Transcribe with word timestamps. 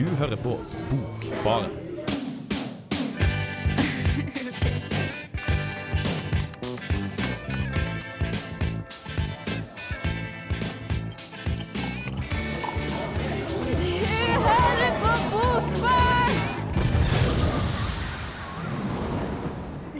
Du 0.00 0.06
hører 0.16 0.36
på 0.40 0.54
Bokbaren. 0.88 1.74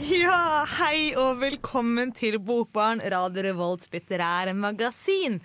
Ja, 0.01 0.65
hei 0.79 1.11
og 1.13 1.37
velkommen 1.43 2.09
til 2.17 2.39
Bokbarn, 2.41 3.05
Radio 3.05 3.45
Revolts 3.51 3.93
litterære 3.93 4.57
magasin. 4.57 5.43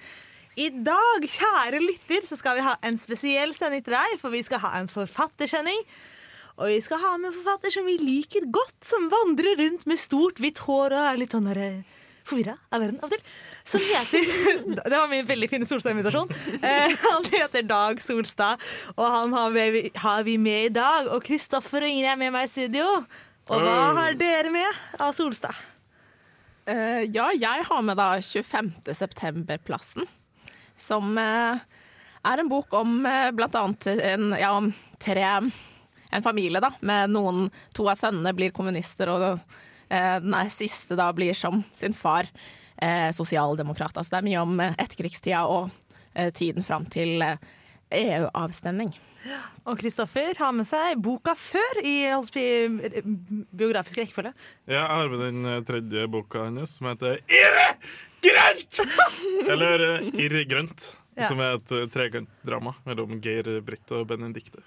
I 0.56 0.70
dag, 0.73 1.24
kjære 1.28 1.83
lytter, 1.84 2.23
så 2.24 2.37
skal 2.38 2.56
vi 2.56 2.65
ha 2.65 2.77
en 2.87 2.96
spesiell 2.96 3.52
sending 3.56 3.83
til 3.84 3.92
deg, 3.92 4.15
for 4.23 4.33
vi 4.33 4.41
skal 4.46 4.62
ha 4.62 4.70
en 4.79 4.88
forfattersending. 4.88 5.82
Og 6.56 6.70
vi 6.70 6.79
skal 6.80 7.02
ha 7.02 7.12
med 7.20 7.29
en 7.29 7.37
forfatter 7.37 7.74
som 7.74 7.84
vi 7.84 7.98
liker 8.01 8.46
godt, 8.48 8.79
som 8.88 9.10
vandrer 9.12 9.59
rundt 9.60 9.84
med 9.84 10.01
stort, 10.01 10.41
hvitt 10.41 10.62
hår 10.65 10.96
og 10.96 11.02
er 11.10 11.20
litt 11.20 11.37
sånn 11.37 11.51
derre 11.51 11.69
forvirra 12.27 12.56
av 12.74 12.82
verden 12.82 12.96
av 13.05 13.10
og 13.10 13.12
til. 13.12 13.23
Som 13.69 13.84
heter 13.84 14.24
Det 14.79 14.96
var 14.96 15.12
min 15.12 15.29
veldig 15.29 15.51
fine 15.52 15.69
Solstad-invitasjon. 15.69 16.32
Eh, 16.57 16.96
han 17.04 17.30
heter 17.30 17.68
Dag 17.68 18.01
Solstad, 18.02 18.65
og 18.96 19.07
han 19.12 19.37
har 19.37 19.54
vi, 19.54 19.87
har 20.01 20.27
vi 20.27 20.41
med 20.41 20.70
i 20.70 20.74
dag. 20.80 21.12
Og 21.12 21.24
Kristoffer 21.29 21.84
og 21.84 21.93
Ingrid 21.93 22.15
er 22.15 22.20
med 22.24 22.32
meg 22.34 22.48
i 22.48 22.52
studio. 22.57 22.88
Og 23.52 23.62
hva 23.62 23.79
har 24.01 24.16
dere 24.18 24.51
med 24.54 24.84
av 24.98 25.12
Solstad? 25.15 25.54
Eh, 26.66 27.04
ja, 27.15 27.29
jeg 27.37 27.68
har 27.68 27.84
med 27.84 28.01
da 28.01 28.15
25. 28.18 28.73
september-plassen. 28.96 30.09
Som 30.76 31.16
eh, 31.18 31.62
er 32.26 32.42
en 32.42 32.51
bok 32.51 32.74
om 32.76 32.98
uh, 33.06 33.30
blant 33.37 33.54
annet 33.54 33.87
en, 33.87 34.30
ja, 34.38 34.52
tre 34.98 35.24
En 36.10 36.23
familie, 36.23 36.60
da, 36.62 36.70
med 36.87 37.10
noen 37.10 37.48
To 37.74 37.88
av 37.90 37.98
sønnene 37.98 38.30
blir 38.32 38.52
kommunister, 38.54 39.10
og 39.10 39.24
eh, 39.90 40.20
den 40.23 40.36
siste 40.54 40.95
da 40.96 41.09
blir 41.12 41.34
som 41.34 41.64
sin 41.74 41.92
far 41.92 42.28
eh, 42.78 43.10
sosialdemokrat. 43.12 43.98
Altså 43.98 44.14
det 44.14 44.20
er 44.20 44.28
mye 44.28 44.45
om 44.45 44.62
etterkrigstida 44.68 45.42
og 45.51 45.74
tiden 46.32 46.64
fram 46.64 46.86
til 46.88 47.20
EU-avstemning. 47.90 48.95
Og 49.66 49.79
Kristoffer 49.80 50.38
har 50.38 50.52
med 50.57 50.69
seg 50.69 51.01
boka 51.02 51.35
før 51.38 51.80
i 51.82 51.96
biografisk 53.51 54.02
rekkefølge. 54.02 54.32
Ja, 54.69 54.82
jeg 54.82 54.93
har 54.93 55.10
med 55.13 55.24
den 55.24 55.51
tredje 55.69 56.07
boka 56.13 56.46
hennes, 56.49 56.77
som 56.79 56.91
heter 56.91 57.19
Irre 57.27 57.66
grønt! 58.27 58.85
Eller 59.52 59.87
Irre 60.13 60.47
grønt, 60.49 60.88
ja. 61.16 61.29
som 61.29 61.43
er 61.43 61.59
et 61.59 61.77
trekantdrama 61.95 62.77
mellom 62.88 63.19
Geir 63.24 63.59
Britt 63.66 63.93
og 63.97 64.09
Benedicte. 64.12 64.62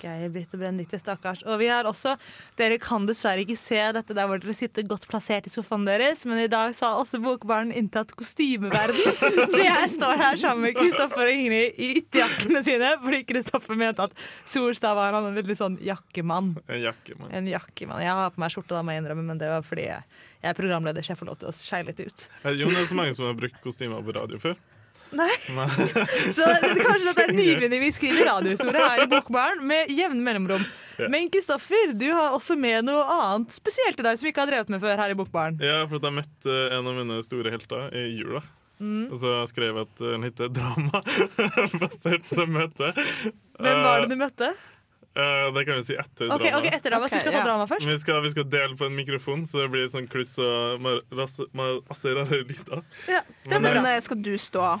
Geir 0.00 0.30
Britt 0.32 0.54
og 0.56 0.62
Benedicte, 0.62 0.98
stakkars. 1.00 1.42
Og 1.46 1.58
vi 1.60 1.68
har 1.70 1.88
også 1.88 2.16
Dere 2.58 2.78
kan 2.82 3.06
dessverre 3.08 3.42
ikke 3.44 3.58
se 3.60 3.78
dette 3.96 4.16
der 4.16 4.28
hvor 4.28 4.40
dere 4.40 4.54
sitter 4.56 4.86
godt 4.88 5.06
plassert 5.10 5.48
i 5.48 5.52
sofaen 5.52 5.86
deres, 5.86 6.24
men 6.28 6.40
i 6.42 6.50
dag 6.50 6.74
så 6.76 6.90
har 6.90 7.02
også 7.02 7.20
Bokbarn 7.24 7.72
inntatt 7.76 8.14
kostymeverden. 8.16 9.16
Så 9.52 9.60
jeg 9.60 9.90
står 9.92 10.20
her 10.20 10.38
sammen 10.40 10.66
med 10.66 10.76
Kristoffer 10.78 11.28
og 11.28 11.32
Ingrid 11.32 11.78
i 11.80 11.90
ytterjakkene 12.00 12.62
sine, 12.66 12.92
fordi 13.02 13.22
Kristoffer 13.28 13.78
mente 13.78 14.06
at 14.06 14.26
Solstad 14.48 14.96
var 14.98 15.16
han 15.16 15.28
en 15.30 15.36
veldig 15.36 15.56
sånn 15.58 15.76
jakkemann. 15.84 16.54
En 16.66 16.82
jakkemann. 16.82 17.32
En 17.36 17.50
jakkemann. 17.50 18.04
Jeg 18.04 18.16
har 18.20 18.32
på 18.34 18.42
meg 18.42 18.54
skjorte, 18.54 18.74
da 18.74 18.84
må 18.86 18.94
jeg 18.94 19.04
innrømme, 19.04 19.26
men 19.32 19.42
det 19.42 19.50
var 19.52 19.66
fordi 19.66 19.88
jeg, 19.88 20.22
jeg 20.42 20.52
er 20.52 20.58
programleder, 20.58 21.04
så 21.04 21.14
jeg 21.14 21.22
får 21.22 21.30
lov 21.32 21.42
til 21.42 21.50
å 21.50 21.56
skeie 21.56 21.88
litt 21.88 22.02
ut. 22.02 22.26
Jo, 22.56 22.70
det 22.70 22.80
er 22.84 22.90
så 22.90 22.98
mange 22.98 23.16
som 23.16 23.28
har 23.28 23.38
brukt 23.38 23.60
kostymer 23.64 24.04
på 24.06 24.16
radio 24.16 24.40
før. 24.42 24.58
Nei. 25.14 25.30
så 26.34 26.46
så 26.46 26.72
kanskje 26.80 27.06
dette 27.10 27.24
er 27.28 27.34
nybegynner 27.36 27.82
vi 27.82 27.92
skriver 27.94 28.28
radiohistorie 28.30 28.88
her 28.90 29.04
i 29.04 29.08
Bokbarn 29.10 29.62
med 29.68 29.92
jevne 29.94 30.22
mellomrom. 30.26 30.64
Ja. 30.96 31.10
Men 31.12 31.30
Kristoffer, 31.32 31.92
du 31.92 32.06
har 32.10 32.34
også 32.36 32.56
med 32.58 32.86
noe 32.88 33.02
annet 33.12 33.54
spesielt 33.54 33.98
til 33.98 34.06
deg 34.08 34.18
som 34.18 34.26
vi 34.26 34.32
ikke 34.32 34.46
har 34.46 34.52
drevet 34.52 34.72
med 34.72 34.82
før 34.82 35.02
her 35.02 35.12
i 35.12 35.18
Bokbarn. 35.18 35.58
Ja, 35.62 35.82
for 35.90 36.00
jeg 36.00 36.16
møtte 36.20 36.60
en 36.76 36.88
av 36.88 36.96
mine 36.96 37.18
store 37.26 37.52
helter 37.52 37.90
i 37.96 38.06
jula. 38.16 38.42
Mm. 38.76 39.08
Og 39.08 39.18
så 39.20 39.38
skrev 39.48 39.78
jeg 39.78 39.86
et 39.88 40.02
lite 40.24 40.48
drama 40.52 41.00
basert 41.80 42.26
på 42.28 42.40
det 42.42 42.48
møtet. 42.52 43.04
Hvem 43.56 43.84
var 43.86 44.02
det 44.02 44.10
du 44.12 44.18
møtte? 44.20 44.50
Uh, 45.16 45.54
det 45.54 45.64
kan 45.64 45.78
vi 45.78 45.84
si 45.84 45.94
etter 45.96 46.28
okay, 46.28 46.50
drama. 46.50 46.58
Okay, 46.58 46.76
etter 46.76 46.90
drama, 46.90 47.06
okay, 47.06 47.08
så 47.08 47.16
vi 47.16 47.20
skal 47.20 47.32
ta 47.32 47.38
ja. 47.38 47.44
drama 47.44 47.66
først? 47.66 47.86
Vi 47.88 47.98
skal, 47.98 48.22
vi 48.22 48.30
skal, 48.30 48.44
dele 48.52 48.76
på 48.76 48.84
en 48.84 48.96
mikrofon, 48.96 49.46
så 49.48 49.62
det 49.62 49.70
blir 49.72 49.86
sånn 49.88 50.08
kluss 50.12 50.34
og 50.44 50.84
masse 50.84 52.12
rare 52.18 52.40
lyder. 52.42 52.82
Ja, 53.08 53.22
Men, 53.48 53.64
Men 53.64 53.80
uh, 53.86 53.94
skal 54.04 54.20
du 54.20 54.34
stå 54.36 54.74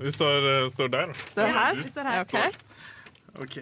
Vi 0.00 0.10
står, 0.10 0.48
uh, 0.48 0.66
står 0.72 0.90
der. 0.96 1.12
Står 1.30 1.54
her? 1.54 1.78
Vi 1.78 1.86
står 1.86 2.10
her. 2.10 2.24
Okay. 2.26 2.50
OK. 3.44 3.60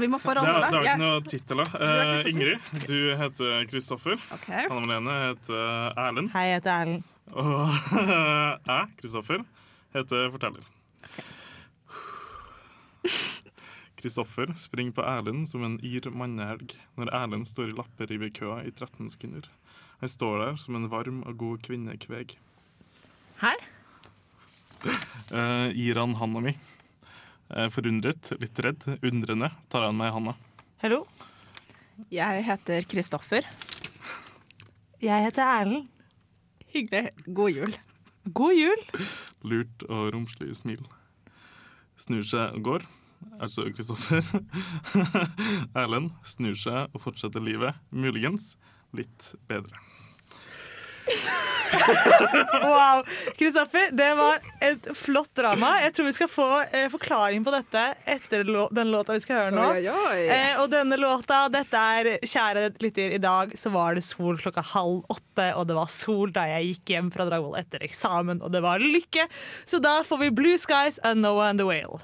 Vi 0.00 0.08
må 0.08 0.16
få 0.22 0.32
rolle, 0.38 0.54
da. 0.56 0.70
Det 0.72 0.80
er 0.80 0.86
ikke 0.86 0.96
noe 1.02 1.20
titler. 1.28 1.68
Uh, 1.76 2.30
Ingrid, 2.32 2.72
du 2.88 2.96
heter 3.20 3.68
Kristoffer. 3.68 4.16
Okay. 4.38 4.64
Hanne 4.64 4.86
Malene 4.88 5.18
heter 5.26 5.92
Erlend. 6.06 6.32
Hei, 6.32 6.46
jeg 6.48 6.62
heter 6.62 6.72
Erlend. 6.78 7.04
Og 7.36 7.68
jeg, 8.72 8.88
Kristoffer, 9.02 9.44
heter 9.92 10.32
Forteller. 10.32 10.64
Kristoffer 14.02 14.50
springer 14.58 14.96
på 14.96 15.02
Erlend 15.06 15.46
som 15.46 15.62
en 15.62 15.76
yr 15.86 16.08
mannehelg 16.10 16.72
når 16.98 17.10
Erlend 17.14 17.46
står 17.46 17.70
i 17.70 17.74
lapperivekøa 17.78 18.56
i 18.66 18.72
13 18.72 19.12
sekunder. 19.12 19.44
Han 20.00 20.10
står 20.10 20.40
der 20.40 20.56
som 20.58 20.74
en 20.74 20.88
varm 20.90 21.20
og 21.22 21.36
god 21.38 21.60
kvinnekveg. 21.62 22.32
Her? 23.38 23.60
Uh, 25.30 25.70
gir 25.70 26.00
han 26.00 26.16
handa 26.18 26.42
mi. 26.42 26.56
Uh, 27.46 27.68
forundret, 27.70 28.32
litt 28.42 28.58
redd, 28.66 28.82
undrende 29.06 29.52
tar 29.70 29.86
han 29.86 30.00
meg 30.00 30.10
i 30.10 30.16
handa. 30.16 30.34
Hallo. 30.82 31.04
Jeg 32.10 32.42
heter 32.48 32.88
Kristoffer. 32.90 33.46
Jeg 34.98 35.28
heter 35.28 35.46
Erlend. 35.46 35.86
Hyggelig. 36.74 37.12
God 37.28 37.54
jul. 37.54 37.78
God 38.34 38.58
jul. 38.58 38.82
Lurt 39.46 39.86
og 39.86 40.10
romslig 40.16 40.50
smil. 40.58 40.82
Snur 42.02 42.26
seg 42.26 42.58
og 42.58 42.66
går 42.66 42.88
altså 43.40 43.68
Kristoffer, 43.74 44.22
Erlend, 45.82 46.12
snur 46.24 46.58
seg 46.58 46.92
og 46.92 47.06
fortsetter 47.06 47.42
livet. 47.44 47.78
Muligens 47.90 48.54
litt 48.96 49.32
bedre. 49.48 49.80
wow. 52.62 53.04
Kristoffer, 53.38 53.88
det 53.92 54.14
var 54.14 54.38
et 54.60 54.96
flott 54.96 55.30
drama. 55.34 55.74
Jeg 55.82 55.94
tror 55.96 56.06
vi 56.06 56.14
skal 56.16 56.30
få 56.30 56.48
eh, 56.70 56.88
forklaring 56.92 57.44
på 57.44 57.54
dette 57.54 57.84
etter 58.04 58.44
den 58.46 58.92
låta 58.92 59.16
vi 59.16 59.24
skal 59.24 59.40
høre 59.40 59.56
nå. 59.56 59.66
Oi, 59.74 59.88
oi. 59.88 60.20
Eh, 60.26 60.60
og 60.62 60.70
denne 60.72 60.98
låta, 61.00 61.44
dette 61.52 61.82
er 61.96 62.12
Kjære 62.22 62.68
lytter, 62.82 63.16
i 63.16 63.22
dag 63.22 63.56
så 63.58 63.72
var 63.74 63.98
det 63.98 64.04
sol 64.06 64.38
klokka 64.40 64.64
halv 64.74 65.02
åtte, 65.12 65.50
og 65.56 65.66
det 65.70 65.78
var 65.78 65.90
sol 65.92 66.32
da 66.34 66.46
jeg 66.54 66.72
gikk 66.72 66.94
hjem 66.94 67.12
fra 67.14 67.26
Dragvoll 67.28 67.58
etter 67.60 67.82
eksamen, 67.84 68.42
og 68.44 68.54
det 68.54 68.62
var 68.64 68.82
lykke. 68.82 69.28
Så 69.66 69.82
da 69.82 70.00
får 70.06 70.26
vi 70.26 70.32
Blue 70.42 70.58
Skies 70.60 71.00
and 71.02 71.24
Noah 71.24 71.50
and 71.50 71.62
the 71.62 71.68
Whale. 71.68 72.02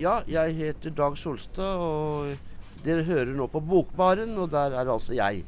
Ja, 0.00 0.18
jeg 0.30 0.56
heter 0.58 0.94
Dag 0.96 1.16
Solstad, 1.18 1.80
og 1.82 2.84
dere 2.86 3.06
hører 3.06 3.32
nå 3.36 3.46
på 3.52 3.62
Bokbaren, 3.62 4.34
og 4.40 4.50
der 4.52 4.74
er 4.78 4.90
altså 4.90 5.16
jeg. 5.16 5.44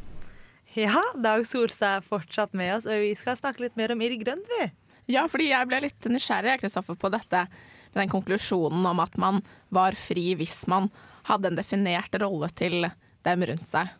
Ja, 0.74 1.02
Dag 1.22 1.46
Solstad 1.46 2.00
er 2.00 2.06
fortsatt 2.06 2.54
med 2.56 2.76
oss, 2.78 2.88
og 2.90 3.04
vi 3.04 3.12
skal 3.18 3.38
snakke 3.38 3.66
litt 3.66 3.78
mer 3.80 3.94
om 3.94 4.02
Irr 4.04 4.16
Grønt, 4.22 4.48
vi. 4.58 4.68
Ja, 5.12 5.26
fordi 5.28 5.50
jeg 5.50 5.68
ble 5.68 5.82
litt 5.84 6.08
nysgjerrig 6.08 6.58
Kristoffer, 6.62 6.96
på 6.96 7.10
dette 7.12 7.46
med 7.94 8.00
den 8.02 8.12
konklusjonen 8.12 8.86
om 8.90 9.02
at 9.04 9.18
man 9.20 9.42
var 9.74 9.96
fri 9.98 10.32
hvis 10.38 10.64
man 10.70 10.88
hadde 11.28 11.52
en 11.52 11.58
definert 11.58 12.16
rolle 12.20 12.50
til 12.58 12.88
dem 13.24 13.46
rundt 13.50 13.70
seg. 13.70 13.92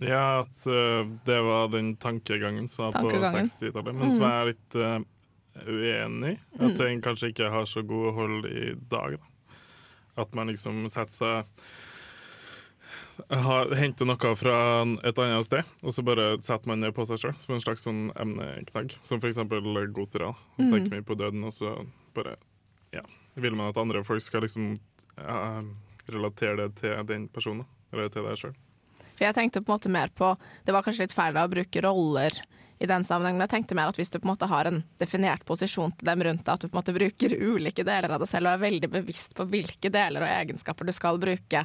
Ja, 0.00 0.40
at 0.40 0.66
uh, 0.68 1.04
det 1.26 1.40
var 1.44 1.72
den 1.72 1.94
tankegangen 2.00 2.68
som 2.72 2.86
var 2.86 2.96
tankegangen. 2.96 3.48
på 3.48 3.66
60-tallet, 3.66 3.96
men 3.96 4.08
mm. 4.08 4.12
som 4.16 4.24
jeg 4.24 4.36
er 4.36 4.50
litt 4.50 4.78
uh, 4.80 5.00
uenig 5.66 6.34
i. 6.36 6.38
At 6.56 6.68
mm. 6.70 6.78
den 6.78 7.02
kanskje 7.04 7.32
ikke 7.34 7.50
har 7.52 7.68
så 7.68 7.84
god 7.84 8.14
hold 8.16 8.48
i 8.48 8.72
dag. 8.92 9.18
Da. 9.18 9.29
At 10.18 10.34
man 10.34 10.50
liksom 10.50 10.84
setter 10.90 11.14
seg 11.14 11.72
Henter 13.76 14.08
noe 14.08 14.30
fra 14.38 14.54
et 15.04 15.18
annet 15.20 15.46
sted, 15.46 15.66
og 15.84 15.92
så 15.92 16.02
bare 16.06 16.38
setter 16.40 16.70
man 16.70 16.80
det 16.80 16.92
på 16.96 17.04
seg 17.08 17.20
sjøl 17.20 17.34
som 17.42 17.52
en 17.54 17.60
slags 17.62 17.84
sånn 17.84 18.06
emneknagg. 18.18 18.94
Som 19.04 19.20
for 19.20 19.28
eksempel 19.28 19.60
gotere. 19.92 20.32
Mm. 20.56 20.70
Tenker 20.70 20.94
mye 20.94 21.06
på 21.06 21.18
døden, 21.20 21.44
og 21.44 21.52
så 21.54 21.74
bare 22.16 22.38
ja, 22.94 23.04
vil 23.36 23.58
man 23.58 23.70
at 23.70 23.78
andre 23.80 24.02
folk 24.06 24.24
skal 24.24 24.46
liksom 24.46 24.72
ja, 25.18 25.60
relatere 26.10 26.56
det 26.62 26.80
til 26.80 26.96
den 27.06 27.28
personen, 27.30 27.68
eller 27.92 28.08
til 28.12 28.26
deg 28.26 28.40
sjøl. 28.40 28.56
For 29.12 29.26
jeg 29.26 29.36
tenkte 29.36 29.60
på 29.60 29.68
en 29.68 29.76
måte 29.76 29.92
mer 29.92 30.12
på 30.16 30.30
Det 30.64 30.72
var 30.72 30.84
kanskje 30.86 31.04
litt 31.04 31.12
feil 31.12 31.36
å 31.36 31.48
bruke 31.52 31.84
roller 31.84 32.38
i 32.80 32.86
den 32.88 33.04
sammenhengen. 33.04 33.42
jeg 33.44 33.52
tenkte 33.52 33.76
mer 33.76 33.90
at 33.92 33.98
hvis 34.00 34.08
du 34.10 34.16
på 34.16 34.24
en 34.24 34.32
måte 34.32 34.48
har 34.48 34.64
en 34.64 34.80
definert 34.98 35.44
posisjon 35.44 35.92
til 35.92 36.08
dem 36.08 36.22
rundt 36.24 36.46
deg, 36.46 36.54
at 36.54 36.62
du 36.64 36.68
på 36.68 36.72
en 36.72 36.80
måte 36.80 36.96
bruker 36.96 37.34
ulike 37.36 37.84
deler 37.84 38.14
av 38.14 38.24
deg 38.24 38.30
selv 38.30 38.48
og 38.48 38.56
er 38.56 38.62
veldig 38.64 38.88
bevisst 38.94 39.36
på 39.36 39.44
hvilke 39.52 39.92
deler 39.92 40.24
og 40.24 40.32
egenskaper 40.32 40.88
du 40.88 40.94
skal 40.96 41.20
bruke 41.20 41.60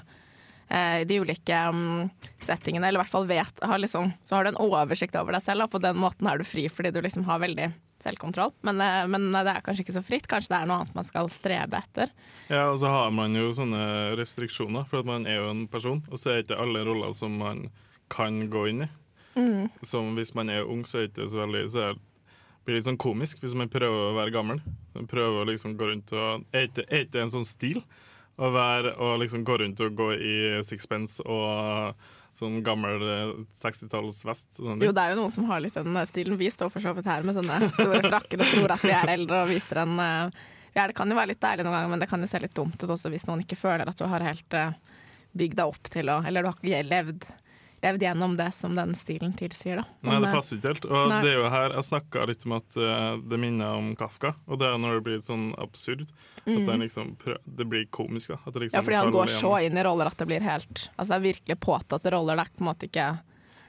eh, 0.67 0.97
i 1.05 1.07
de 1.07 1.21
ulike 1.23 1.61
um, 1.71 2.09
settingene, 2.43 2.89
eller 2.89 2.99
i 2.99 3.03
hvert 3.05 3.13
fall 3.13 3.29
vet 3.29 3.63
har 3.63 3.79
liksom, 3.79 4.11
Så 4.27 4.35
har 4.35 4.43
du 4.43 4.51
en 4.51 4.59
oversikt 4.65 5.15
over 5.15 5.37
deg 5.37 5.45
selv, 5.45 5.63
og 5.63 5.71
på 5.77 5.81
den 5.85 5.95
måten 6.03 6.27
er 6.27 6.41
du 6.41 6.43
fri 6.43 6.67
fordi 6.67 6.91
du 6.91 6.99
liksom 7.05 7.23
har 7.29 7.39
veldig 7.45 7.71
selvkontroll. 8.03 8.51
Men, 8.67 8.83
eh, 8.83 9.07
men 9.07 9.31
det 9.31 9.45
er 9.53 9.63
kanskje 9.63 9.85
ikke 9.85 9.95
så 9.95 10.03
fritt. 10.03 10.27
Kanskje 10.27 10.51
det 10.51 10.59
er 10.59 10.67
noe 10.67 10.81
annet 10.81 10.99
man 10.99 11.07
skal 11.07 11.31
strebe 11.31 11.79
etter. 11.79 12.11
Ja, 12.51 12.67
og 12.73 12.81
så 12.83 12.91
har 12.91 13.15
man 13.15 13.39
jo 13.39 13.47
sånne 13.55 14.19
restriksjoner, 14.19 14.83
for 14.91 15.07
man 15.07 15.23
er 15.31 15.39
jo 15.39 15.47
en 15.53 15.63
person, 15.71 16.03
og 16.11 16.19
så 16.19 16.33
er 16.33 16.43
ikke 16.43 16.59
alle 16.59 16.83
roller 16.83 17.15
som 17.15 17.39
man 17.39 17.69
kan 18.11 18.43
gå 18.51 18.67
inn 18.73 18.85
i. 18.89 18.91
Som 19.85 20.15
hvis 20.15 20.33
man 20.37 20.49
er 20.49 20.63
ung, 20.63 20.85
så 20.87 21.03
er 21.03 21.13
det 21.13 21.29
så 21.31 21.43
veldig 21.43 21.63
så 21.71 21.89
er 21.89 21.97
blir 22.65 22.79
litt 22.79 22.87
sånn 22.87 22.99
komisk 22.99 23.43
hvis 23.43 23.55
man 23.57 23.69
prøver 23.71 24.09
å 24.09 24.17
være 24.17 24.33
gammel. 24.33 24.59
Prøver 24.95 25.43
å 25.43 25.47
liksom 25.51 25.75
gå 25.77 25.91
rundt 25.91 26.13
og 26.17 26.45
Er 26.55 26.69
ikke 26.71 27.21
en 27.21 27.33
sånn 27.33 27.47
stil? 27.47 27.83
Å 28.35 28.49
være 28.51 28.95
og 28.99 29.19
liksom 29.21 29.45
gå 29.47 29.59
rundt 29.61 29.79
og 29.85 29.95
gå 29.95 30.09
i 30.17 30.35
sixpence 30.65 31.23
og 31.23 31.93
sånn 32.35 32.57
gammel 32.65 32.99
eh, 32.99 33.29
60-tallsvest. 33.55 34.59
og. 34.59 34.81
Jo, 34.83 34.91
det 34.91 35.05
er 35.05 35.13
jo 35.13 35.21
noen 35.21 35.31
som 35.31 35.45
har 35.47 35.61
litt 35.63 35.77
den 35.77 35.95
stilen. 36.09 36.35
Vi 36.35 36.49
står 36.51 36.73
for 36.73 36.83
så 36.83 36.91
vidt 36.97 37.07
her 37.07 37.23
med 37.23 37.37
sånne 37.37 37.69
store 37.77 38.01
frakker 38.09 38.43
og 38.43 38.51
tror 38.51 38.73
at 38.75 38.83
vi 38.83 38.91
er 38.91 39.13
eldre 39.13 39.45
og 39.45 39.53
viser 39.53 39.79
en 39.85 39.95
eh, 40.03 40.41
ja, 40.75 40.83
Det 40.89 40.97
kan 40.97 41.07
jo 41.07 41.15
være 41.15 41.31
litt 41.31 41.39
deilig 41.39 41.63
noen 41.63 41.77
ganger, 41.77 41.93
men 41.93 42.03
det 42.03 42.09
kan 42.11 42.19
jo 42.19 42.27
se 42.27 42.41
litt 42.43 42.57
dumt 42.57 42.75
ut 42.75 42.91
også 42.91 43.13
hvis 43.13 43.23
noen 43.29 43.45
ikke 43.45 43.55
føler 43.61 43.87
at 43.87 43.95
du 43.95 44.03
har 44.11 44.27
helt 44.27 44.57
bygd 45.31 45.55
deg 45.61 45.71
opp 45.71 45.87
til 45.93 46.11
å 46.11 46.19
Eller 46.27 46.43
du 46.43 46.51
har 46.51 46.59
ikke 46.59 46.83
levd, 46.89 47.29
levd 47.83 48.05
gjennom 48.05 48.37
det 48.37 48.51
som 48.55 48.75
den 48.77 48.95
stilen 48.97 49.33
tilsier, 49.37 49.81
da. 49.81 49.85
Nei, 50.07 50.19
det 50.23 50.29
eh, 50.29 50.35
passer 50.35 50.59
ikke 50.59 50.71
helt. 50.73 50.87
Og 50.89 51.11
nei. 51.11 51.19
det 51.25 51.31
er 51.31 51.37
jo 51.39 51.49
her 51.53 51.75
jeg 51.75 51.87
snakka 51.89 52.25
litt 52.29 52.45
om 52.47 52.55
at 52.57 52.77
eh, 52.79 53.11
det 53.31 53.39
minner 53.41 53.75
om 53.81 53.91
Kafka. 53.99 54.33
Og 54.47 54.61
det 54.61 54.69
er 54.69 54.81
når 54.81 54.97
det 54.99 55.05
blir 55.09 55.21
sånn 55.25 55.51
absurd. 55.61 56.05
At 56.45 56.51
det, 56.67 56.77
liksom 56.77 57.15
prø 57.21 57.37
det 57.45 57.65
blir 57.69 57.85
komisk. 57.89 58.33
da. 58.33 58.39
At 58.45 58.53
det 58.53 58.65
liksom 58.65 58.75
Mm. 58.75 58.81
Ja, 58.81 58.85
fordi 58.85 58.97
han 58.97 59.13
går 59.15 59.31
så 59.33 59.53
inn 59.65 59.77
i 59.77 59.83
roller 59.83 60.11
at 60.11 60.17
det 60.17 60.27
blir 60.29 60.43
helt 60.45 60.89
Altså 60.95 61.07
det 61.13 61.15
er 61.15 61.23
virkelig 61.33 61.59
påtatte 61.59 62.11
roller. 62.13 62.35
Det 62.35 62.41
er 62.45 62.51
på 62.57 62.63
en 62.63 62.69
måte 62.69 62.89
ikke 62.89 63.07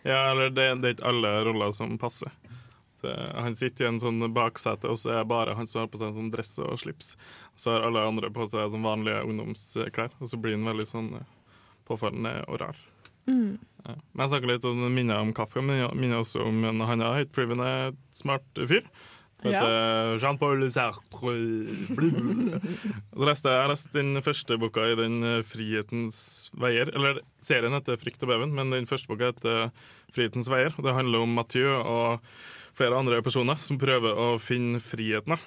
Ja, 0.07 0.19
eller 0.31 0.51
det, 0.51 0.67
det 0.83 0.89
er 0.89 0.97
ikke 0.97 1.09
alle 1.09 1.33
roller 1.45 1.73
som 1.73 1.97
passer. 1.99 2.31
Det, 3.01 3.15
han 3.35 3.57
sitter 3.57 3.85
i 3.85 3.89
en 3.89 4.01
sånn 4.01 4.23
baksete, 4.35 4.89
og 4.89 4.99
så 4.99 5.13
er 5.13 5.19
det 5.21 5.31
bare 5.31 5.55
han 5.59 5.69
som 5.69 5.83
har 5.83 5.91
på 5.93 6.01
seg 6.01 6.11
en 6.11 6.17
sånn 6.17 6.31
dress 6.33 6.55
og 6.63 6.79
slips. 6.81 7.15
Så 7.57 7.75
har 7.75 7.85
alle 7.87 8.05
andre 8.09 8.31
på 8.33 8.47
seg 8.49 8.71
sånn 8.73 8.87
vanlige 8.87 9.23
ungdomsklær, 9.27 10.15
og 10.19 10.31
så 10.31 10.41
blir 10.41 10.57
han 10.57 10.69
veldig 10.69 10.87
sånn 10.89 11.11
eh, 11.21 11.27
påfallende 11.89 12.39
og 12.47 12.61
rar. 12.65 12.81
Mm. 13.27 13.59
Ja. 13.87 13.95
Jeg 14.23 14.31
snakker 14.33 14.51
litt 14.51 14.65
om 14.67 14.81
minner 14.95 15.21
om 15.23 15.35
Kafka, 15.37 15.63
men 15.63 15.85
minner 15.99 16.23
også 16.23 16.43
om 16.47 16.65
en 16.67 16.81
han 16.89 17.03
er 17.05 17.21
høytflyvende, 17.21 17.69
smart 18.15 18.47
fyr. 18.67 18.87
Som 19.43 19.53
Ja. 19.53 20.17
Jean-Paul 20.17 20.65
Sartre. 20.73 21.35
Leste 23.27 23.53
jeg, 23.53 23.69
leste 23.71 23.93
den 23.95 24.23
første 24.25 24.57
boka 24.61 24.87
i 24.91 24.97
den 24.99 25.21
eh, 25.23 25.43
Frihetens 25.47 26.19
veier. 26.57 26.91
Eller 26.97 27.21
serien 27.45 27.77
heter 27.77 28.01
Frykt 28.01 28.25
og 28.25 28.33
beven, 28.33 28.55
men 28.57 28.73
den 28.75 28.89
første 28.89 29.11
boka 29.11 29.31
heter 29.33 29.69
Frihetens 30.15 30.49
veier. 30.53 30.75
Det 30.81 30.95
handler 30.97 31.27
om 31.27 31.37
Mathieu 31.37 31.69
og 31.77 32.25
flere 32.77 32.97
andre 32.99 33.21
personer 33.25 33.61
som 33.63 33.79
prøver 33.81 34.17
å 34.17 34.35
finne 34.43 34.81
friheten. 34.85 35.39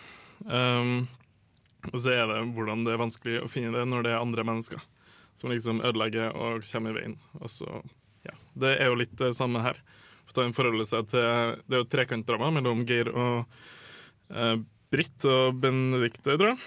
Um, 0.46 1.08
og 1.90 2.00
så 2.00 2.14
er 2.16 2.30
det 2.30 2.40
hvordan 2.56 2.86
det 2.86 2.94
er 2.94 3.02
vanskelig 3.02 3.42
å 3.44 3.50
finne 3.52 3.74
det 3.76 3.84
når 3.90 4.06
det 4.06 4.14
er 4.14 4.24
andre 4.24 4.46
mennesker 4.48 4.82
som 5.40 5.54
liksom 5.54 5.82
ødelegger 5.86 6.36
og 6.36 6.66
kommer 6.68 6.94
i 6.94 7.00
veien. 7.00 7.16
Og 7.40 7.52
så, 7.54 7.82
ja. 8.28 8.36
Det 8.60 8.76
er 8.78 8.92
jo 8.92 9.00
litt 9.00 9.16
det 9.20 9.34
samme 9.38 9.64
her. 9.64 9.80
For 10.30 10.46
forholder 10.54 10.86
seg 10.86 11.08
til 11.10 11.56
Det 11.66 11.74
er 11.74 11.82
jo 11.82 11.88
trekantdrama 11.90 12.52
mellom 12.54 12.84
Geir 12.86 13.10
og 13.10 13.48
eh, 14.30 14.60
Britt 14.94 15.26
og 15.26 15.58
Benedicte, 15.62 16.36
tror 16.36 16.52
jeg. 16.52 16.60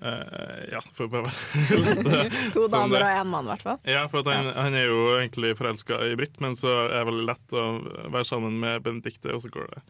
Eh, 0.00 0.60
ja, 0.72 0.80
får 0.96 1.08
bare 1.12 1.28
være 1.28 2.20
To 2.54 2.62
Sånn 2.64 2.72
damer 2.72 3.04
og 3.04 3.18
én 3.20 3.28
mann, 3.28 3.48
i 3.48 3.52
hvert 3.52 3.64
fall. 3.66 3.80
Ja, 3.88 4.06
for 4.08 4.24
han, 4.32 4.48
han 4.56 4.76
er 4.76 4.86
jo 4.88 5.00
egentlig 5.18 5.52
forelska 5.58 5.98
i 6.08 6.14
Britt, 6.16 6.38
men 6.40 6.56
så 6.56 6.72
er 6.86 6.94
det 6.94 7.08
veldig 7.10 7.26
lett 7.28 7.56
å 7.56 7.66
være 8.06 8.24
sammen 8.28 8.56
med 8.62 8.86
Benedicte, 8.86 9.32
og 9.34 9.44
så 9.44 9.52
går 9.52 9.68
det 9.74 9.82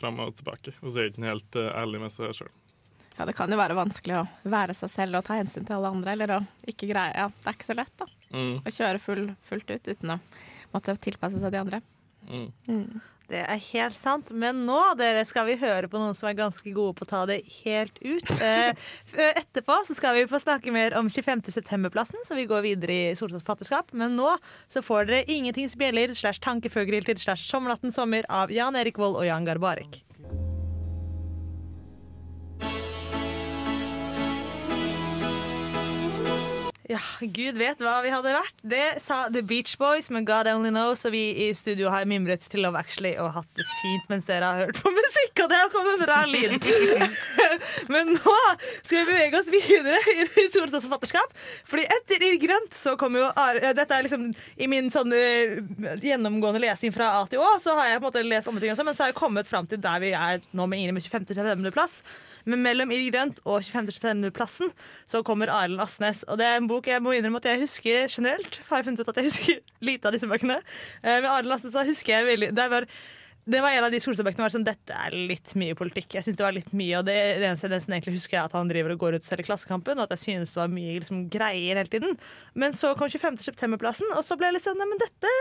fram 0.00 0.22
og 0.24 0.36
tilbake. 0.38 0.72
Og 0.80 0.92
så 0.92 1.02
er 1.02 1.10
ikke 1.12 1.26
helt 1.28 1.60
eh, 1.60 1.68
ærlig 1.76 2.00
med 2.04 2.14
seg 2.14 2.32
sjøl. 2.38 2.52
Ja, 3.18 3.26
det 3.26 3.34
kan 3.34 3.50
jo 3.50 3.58
være 3.58 3.74
vanskelig 3.74 4.14
å 4.20 4.24
være 4.46 4.76
seg 4.78 4.92
selv 4.92 5.18
og 5.18 5.26
ta 5.26 5.34
hensyn 5.40 5.66
til 5.66 5.74
alle 5.74 5.90
andre, 5.90 6.14
eller 6.14 6.34
å 6.36 6.40
ikke 6.70 6.86
greie 6.92 7.16
Ja, 7.16 7.26
det 7.28 7.50
er 7.50 7.58
ikke 7.58 7.70
så 7.72 7.78
lett, 7.78 7.94
da. 7.98 8.06
Mm, 8.30 8.56
Å 8.62 8.72
kjøre 8.78 9.02
full, 9.02 9.22
fullt 9.48 9.70
ut 9.74 9.88
uten 9.90 10.14
å 10.14 10.18
måtte 10.74 10.94
tilpasse 11.02 11.40
seg 11.42 11.54
de 11.54 11.62
andre. 11.64 11.80
mm. 12.30 13.00
Det 13.28 13.42
er 13.44 13.58
helt 13.74 13.96
sant. 13.96 14.30
Men 14.32 14.62
nå 14.64 14.78
dere, 14.96 15.20
skal 15.28 15.44
vi 15.50 15.58
høre 15.60 15.88
på 15.92 16.00
noen 16.00 16.14
som 16.16 16.30
er 16.30 16.36
ganske 16.38 16.70
gode 16.72 16.94
på 16.96 17.04
å 17.04 17.10
ta 17.10 17.26
det 17.28 17.42
helt 17.60 17.98
ut. 18.00 18.30
Eh, 18.48 18.72
etterpå 19.36 19.74
så 19.84 19.96
skal 19.96 20.14
vi 20.16 20.24
få 20.30 20.38
snakke 20.40 20.72
mer 20.72 20.94
om 20.96 21.08
25. 21.10 21.42
september-plassen, 21.52 22.22
så 22.24 22.36
vi 22.38 22.46
går 22.48 22.62
videre 22.64 22.96
i 23.10 23.14
Solstads 23.18 23.44
fatterskap. 23.44 23.92
Men 23.92 24.16
nå 24.16 24.30
så 24.70 24.80
får 24.84 25.08
dere 25.10 25.28
Ingentings 25.32 25.76
bjeller 25.76 26.14
slash 26.16 26.40
tankeføgriltid 26.44 27.20
slash 27.20 27.44
Sommernatten 27.50 27.92
sommer 27.92 28.24
av 28.32 28.52
Jan 28.54 28.78
Erik 28.80 29.00
Vold 29.00 29.18
og 29.20 29.26
Jan 29.28 29.44
Garbarek. 29.48 30.00
Ja, 36.88 37.00
Gud 37.20 37.58
vet 37.60 37.82
hva 37.84 37.98
vi 38.00 38.08
hadde 38.08 38.30
vært. 38.32 38.54
Det 38.64 38.84
sa 39.04 39.26
The 39.28 39.42
Beach 39.44 39.74
Boys, 39.76 40.06
men 40.08 40.24
God 40.24 40.48
only 40.48 40.70
knows. 40.72 41.02
Og 41.04 41.12
vi 41.12 41.20
i 41.44 41.48
studio 41.56 41.90
har 41.92 42.06
mimret 42.08 42.46
til 42.48 42.62
Love 42.64 42.80
Actually 42.80 43.10
og 43.20 43.34
hatt 43.34 43.48
det 43.60 43.66
fint 43.82 44.06
mens 44.08 44.24
dere 44.24 44.48
har 44.48 44.62
hørt 44.62 44.80
på 44.80 44.92
musikk, 44.96 45.42
og 45.44 45.50
det 45.52 45.58
har 45.60 45.68
kommet 45.74 45.98
en 45.98 46.08
rar 46.08 46.30
lyd. 46.32 46.56
men 47.92 48.14
nå 48.14 48.36
skal 48.78 49.02
vi 49.02 49.04
bevege 49.10 49.42
oss 49.42 49.50
videre 49.52 50.00
i 50.16 50.46
Solstads 50.46 50.86
forfatterskap. 50.86 51.36
Fordi 51.68 51.84
etter 51.98 52.24
I 52.24 52.30
grønt 52.40 52.72
så 52.78 52.96
kommer 53.00 53.26
jo 53.26 53.28
Are 53.36 53.60
eh, 53.60 53.76
Dette 53.76 53.98
er 53.98 54.08
liksom 54.08 54.30
i 54.56 54.70
min 54.72 54.88
sånn 54.94 55.12
uh, 55.12 56.00
gjennomgående 56.00 56.62
lesing 56.64 56.94
fra 56.96 57.10
A 57.18 57.26
til 57.28 57.44
Å, 57.44 57.50
så 57.60 57.76
har 57.76 57.92
jeg 57.92 58.00
på 58.00 58.06
en 58.06 58.08
måte 58.08 58.24
lest 58.24 58.48
andre 58.48 58.64
ting 58.64 58.72
også, 58.72 58.88
men 58.88 58.96
så 58.96 59.04
har 59.04 59.12
jeg 59.12 59.20
kommet 59.20 59.50
fram 59.50 59.68
til 59.68 59.84
der 59.84 60.00
vi 60.00 60.16
er 60.16 60.40
nå 60.56 60.64
med 60.64 60.80
Ingrid 60.80 60.96
med 60.96 61.04
25. 61.04 61.68
Men 62.48 62.64
mellom 62.64 62.92
Ild 62.94 63.12
grønt 63.12 63.42
og 63.44 63.60
25. 63.60 63.92
september-plassen 63.98 64.72
så 65.08 65.22
kommer 65.26 65.52
Arild 65.52 65.80
Asnes. 65.84 66.24
Og 66.28 66.40
det 66.40 66.48
er 66.48 66.58
en 66.60 66.70
bok 66.70 66.88
jeg 66.88 67.04
må 67.04 67.12
innrømme 67.16 67.42
at 67.42 67.50
jeg 67.50 67.62
husker 67.66 68.08
generelt. 68.08 68.60
Har 68.70 68.80
jeg 68.80 68.88
funnet 68.88 69.04
ut 69.04 69.12
at 69.12 69.20
jeg 69.20 69.28
husker 69.28 69.62
lite 69.90 70.08
av 70.08 70.16
disse 70.16 70.30
bøkene. 70.30 70.58
Eh, 71.02 71.20
Med 71.20 71.30
Arild 71.30 71.56
Asnes 71.58 71.76
husker 71.92 72.16
jeg 72.16 72.28
veldig 72.32 72.50
Det 72.56 72.66
var, 72.72 72.88
det 73.48 73.62
var 73.64 73.76
en 73.76 73.86
av 73.86 73.92
de 73.94 74.00
skolestadbøkene 74.04 74.42
hvor 74.42 74.48
var 74.48 74.56
sånn, 74.56 74.66
dette 74.66 74.96
er 75.06 75.16
litt 75.30 75.54
mye 75.60 75.76
politikk. 75.78 76.18
Jeg 76.18 76.26
synes 76.26 76.40
det 76.40 76.46
var 76.48 76.56
litt 76.56 76.74
mye, 76.76 76.98
og 77.00 77.08
det, 77.08 77.16
det 77.40 77.48
eneste 77.48 77.70
jeg 77.70 77.84
egentlig 77.86 78.18
husker, 78.18 78.40
er 78.40 78.50
at 78.50 78.56
han 78.58 78.72
driver 78.72 78.96
og 78.96 79.02
går 79.04 79.18
ut 79.18 79.24
og 79.24 79.28
selger 79.28 79.48
Klassekampen, 79.48 80.00
og 80.00 80.08
at 80.08 80.16
jeg 80.16 80.24
synes 80.26 80.52
det 80.52 80.62
var 80.62 80.72
mye 80.72 80.98
liksom, 80.98 81.24
greier 81.32 81.80
hele 81.80 81.92
tiden. 81.92 82.16
Men 82.58 82.76
så 82.76 82.92
kom 82.98 83.08
25. 83.08 83.40
september-plassen, 83.46 84.12
og 84.16 84.24
så 84.26 84.36
ble 84.36 84.50
jeg 84.50 84.58
litt 84.58 84.68
sånn 84.68 84.80
Nei, 84.80 84.88
men 84.92 85.00
dette 85.04 85.32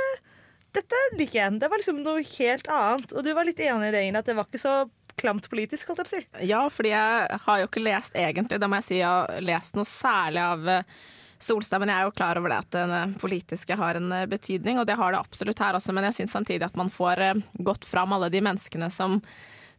dette 0.77 0.97
liker 1.17 1.39
jeg. 1.39 1.59
Det 1.61 1.69
var 1.71 1.79
liksom 1.81 1.99
noe 2.05 2.21
helt 2.21 2.67
annet. 2.69 3.13
Og 3.15 3.23
du 3.25 3.31
var 3.33 3.47
litt 3.47 3.61
enig 3.63 3.87
i 3.89 3.93
det, 3.95 4.01
Ingrid, 4.05 4.19
at 4.19 4.29
det 4.29 4.35
var 4.37 4.47
ikke 4.49 4.61
så 4.61 4.73
klamt 5.17 5.49
politisk, 5.49 5.89
holdt 5.89 6.03
jeg 6.03 6.07
på 6.07 6.13
å 6.13 6.15
si. 6.15 6.47
Ja, 6.49 6.63
fordi 6.71 6.93
jeg 6.93 7.39
har 7.45 7.61
jo 7.61 7.69
ikke 7.69 7.83
lest 7.83 8.17
egentlig, 8.17 8.59
da 8.61 8.69
må 8.69 8.79
jeg 8.79 8.87
si, 8.87 8.97
jeg 9.01 9.09
har 9.09 9.45
lest 9.45 9.77
noe 9.77 9.87
særlig 9.89 10.43
av 10.43 10.71
eh, 10.71 10.97
Solstad, 11.37 11.81
men 11.81 11.91
jeg 11.93 12.01
er 12.01 12.07
jo 12.07 12.15
klar 12.17 12.39
over 12.39 12.53
det 12.53 12.61
at 12.63 12.71
den 12.73 12.95
eh, 12.95 13.17
politiske 13.21 13.77
har 13.77 13.99
en 13.99 14.11
eh, 14.15 14.27
betydning, 14.29 14.81
og 14.81 14.87
det 14.89 14.97
har 14.99 15.13
det 15.13 15.21
absolutt 15.21 15.61
her 15.63 15.77
også, 15.77 15.95
men 15.95 16.09
jeg 16.09 16.19
syns 16.21 16.35
samtidig 16.37 16.67
at 16.69 16.79
man 16.79 16.91
får 16.93 17.23
godt 17.65 17.85
fram 17.87 18.15
alle 18.15 18.31
de 18.33 18.41
menneskene 18.45 18.89
som, 18.93 19.19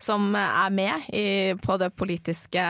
som 0.02 0.30
er 0.38 0.74
med 0.74 1.10
i, 1.14 1.26
på 1.62 1.78
det 1.80 1.92
politiske 1.98 2.64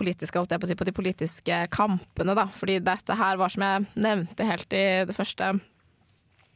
politiske, 0.00 0.38
holdt 0.38 0.54
jeg 0.54 0.62
på 0.62 0.64
å 0.64 0.70
si, 0.70 0.78
på 0.80 0.86
de 0.88 0.96
politiske 0.96 1.56
kampene, 1.74 2.32
da. 2.38 2.46
Fordi 2.48 2.78
dette 2.80 3.16
her 3.20 3.36
var 3.36 3.52
som 3.52 3.66
jeg 3.66 3.88
nevnte 4.00 4.46
helt 4.48 4.72
i 4.72 4.84
det 5.04 5.16
første 5.16 5.58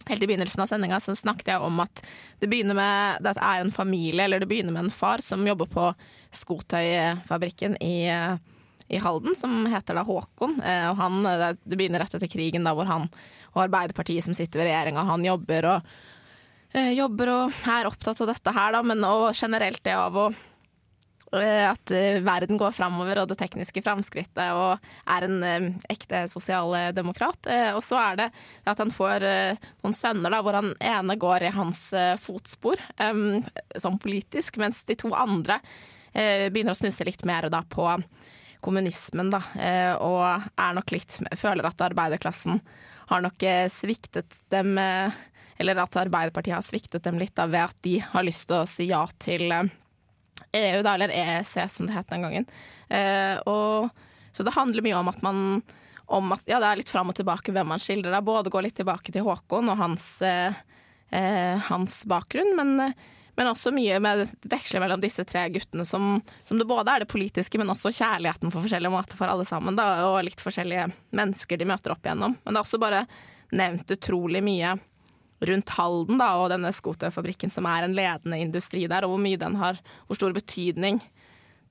Helt 0.08 0.23
i 0.23 0.26
begynnelsen 0.28 0.62
av 0.62 0.68
sendinga 0.68 1.00
snakket 1.00 1.54
jeg 1.54 1.64
om 1.64 1.78
at 1.80 2.02
det 2.42 2.50
begynner 2.52 2.76
med 2.76 3.23
det 3.25 3.37
er 3.38 3.62
en 3.62 3.73
familie, 3.73 4.26
eller 4.26 4.42
det 4.42 4.49
begynner 4.50 4.75
med 4.75 4.87
en 4.87 4.92
far 4.92 5.23
som 5.25 5.46
jobber 5.46 5.70
på 5.73 5.87
skotøyfabrikken 6.34 7.76
i, 7.80 8.08
i 8.88 9.00
Halden, 9.00 9.37
som 9.38 9.64
heter 9.70 9.96
da 9.96 10.04
Håkon. 10.04 10.58
Eh, 10.61 10.88
Og 10.90 10.99
han, 11.00 11.23
det 11.25 11.78
begynner 11.78 12.04
rett 12.04 12.16
etter 12.18 12.30
krigen, 12.30 12.66
da, 12.66 12.75
hvor 12.76 12.90
han 12.90 13.08
og 13.54 13.62
Arbeiderpartiet 13.68 14.26
som 14.26 14.34
sitter 14.37 14.61
ved 14.61 14.68
regjeringa, 14.68 15.06
han 15.06 15.25
jobber 15.25 15.70
og 15.70 15.92
eh, 16.75 16.92
jobber 16.99 17.30
og 17.32 17.62
er 17.70 17.87
opptatt 17.88 18.20
av 18.25 18.32
dette 18.32 18.54
her, 18.56 18.75
da, 18.75 18.82
men 18.82 19.04
og 19.06 19.30
generelt 19.32 19.82
det 19.87 19.94
av 19.94 20.18
å 20.18 20.26
eh, 20.32 20.42
at 21.40 21.90
eh, 21.94 22.20
verden 22.24 22.58
går 22.60 22.74
framover 22.76 23.22
og 23.22 23.30
det 23.30 23.38
tekniske 23.40 23.82
framskrittet, 23.84 24.52
og 24.54 24.84
er 25.10 25.26
en 25.26 25.40
eh, 25.46 25.66
ekte 25.92 26.24
sosialdemokrat. 26.30 27.48
Eh, 27.50 27.70
og 27.74 27.82
så 27.84 27.98
er 28.02 28.20
det 28.20 28.28
at 28.70 28.82
han 28.82 28.92
får 28.94 29.26
eh, 29.28 29.66
noen 29.82 29.96
sønner 29.96 30.34
da, 30.34 30.42
hvor 30.44 30.58
han 30.60 30.72
ene 30.78 31.18
går 31.20 31.48
i 31.48 31.54
hans 31.56 31.86
eh, 31.96 32.14
fotspor, 32.20 32.80
sånn 33.80 33.98
politisk, 34.02 34.58
mens 34.62 34.84
de 34.88 34.96
to 34.98 35.10
andre 35.16 35.58
eh, 36.12 36.50
begynner 36.52 36.74
å 36.74 36.78
snuse 36.78 37.06
litt 37.06 37.24
mer 37.28 37.48
da 37.52 37.62
på 37.68 37.88
kommunismen, 38.64 39.30
da, 39.32 39.42
eh, 39.60 39.92
og 40.00 40.24
er 40.56 40.74
nok 40.76 40.94
litt 40.94 41.18
Føler 41.36 41.66
at 41.68 41.82
arbeiderklassen 41.84 42.62
har 43.10 43.24
nok 43.24 43.42
eh, 43.44 43.66
sviktet 43.68 44.36
dem 44.52 44.78
eh, 44.80 45.12
Eller 45.60 45.78
at 45.82 45.96
Arbeiderpartiet 46.00 46.56
har 46.56 46.64
sviktet 46.64 47.04
dem 47.04 47.20
litt 47.20 47.34
da, 47.36 47.46
ved 47.50 47.68
at 47.68 47.76
de 47.84 47.98
har 48.00 48.24
lyst 48.24 48.48
til 48.48 48.62
å 48.62 48.68
si 48.70 48.88
ja 48.88 49.04
til 49.20 49.52
eh, 49.52 49.68
EU, 50.54 50.82
da, 50.87 50.94
eller 50.94 51.14
EEC 51.14 51.56
som 51.73 51.88
det 51.88 51.96
het 51.96 52.11
den 52.12 52.26
gangen. 52.26 52.46
Eh, 52.88 53.38
og, 53.50 53.90
så 54.34 54.46
det 54.46 54.54
handler 54.54 54.84
mye 54.87 55.00
om 55.00 55.11
at 55.11 55.25
man 55.26 55.40
om 56.06 56.34
at, 56.34 56.44
ja, 56.44 56.58
det 56.61 56.68
er 56.68 56.80
litt 56.82 56.92
fram 56.92 57.08
og 57.11 57.16
tilbake 57.16 57.52
hvem 57.54 57.70
man 57.73 57.80
skildrer. 57.80 58.12
Da. 58.12 58.20
Både 58.25 58.52
gå 58.52 58.61
litt 58.64 58.76
tilbake 58.76 59.12
til 59.12 59.25
Håkon 59.25 59.70
og 59.73 59.78
hans, 59.80 60.06
eh, 60.23 60.56
eh, 61.11 61.56
hans 61.70 62.04
bakgrunn, 62.11 62.54
men, 62.61 62.94
Men 63.34 63.49
også 63.50 63.73
mye 63.75 63.96
med 63.99 64.28
veksler 64.46 64.78
mellom 64.78 65.00
disse 65.02 65.25
tre 65.26 65.49
guttene, 65.50 65.82
som, 65.82 66.20
som, 66.46 66.58
det 66.58 66.68
både 66.70 66.92
er 66.92 67.02
det 67.02 67.11
politiske, 67.11 67.58
men 67.58 67.73
også 67.73 67.90
kjærligheten 67.90 68.52
på 68.54 68.61
forskjellige 68.62 68.94
måter 68.94 69.18
for 69.18 69.26
alle 69.26 69.42
sammen. 69.42 69.75
Da, 69.75 70.06
og 70.06 70.20
litt 70.23 70.38
forskjellige 70.38 70.84
mennesker 71.11 71.58
de 71.58 71.66
møter 71.66 71.96
opp 71.96 72.06
igjennom. 72.06 72.37
Men 72.44 72.54
det 72.54 72.61
er 72.61 72.62
også 72.62 72.78
bare 72.78 73.00
nevnt 73.50 73.90
utrolig 73.90 74.38
mye 74.46 74.76
rundt 75.48 75.74
Halden 75.76 76.20
da, 76.20 76.30
og 76.40 76.50
denne 76.52 76.72
skoterfabrikken, 76.74 77.52
som 77.52 77.66
er 77.70 77.86
en 77.86 77.96
ledende 77.96 78.40
industri 78.42 78.84
der, 78.90 79.06
og 79.06 79.14
hvor 79.14 79.24
mye 79.24 79.40
den 79.40 79.58
har, 79.60 79.80
hvor 80.08 80.18
stor 80.18 80.34
betydning 80.36 81.00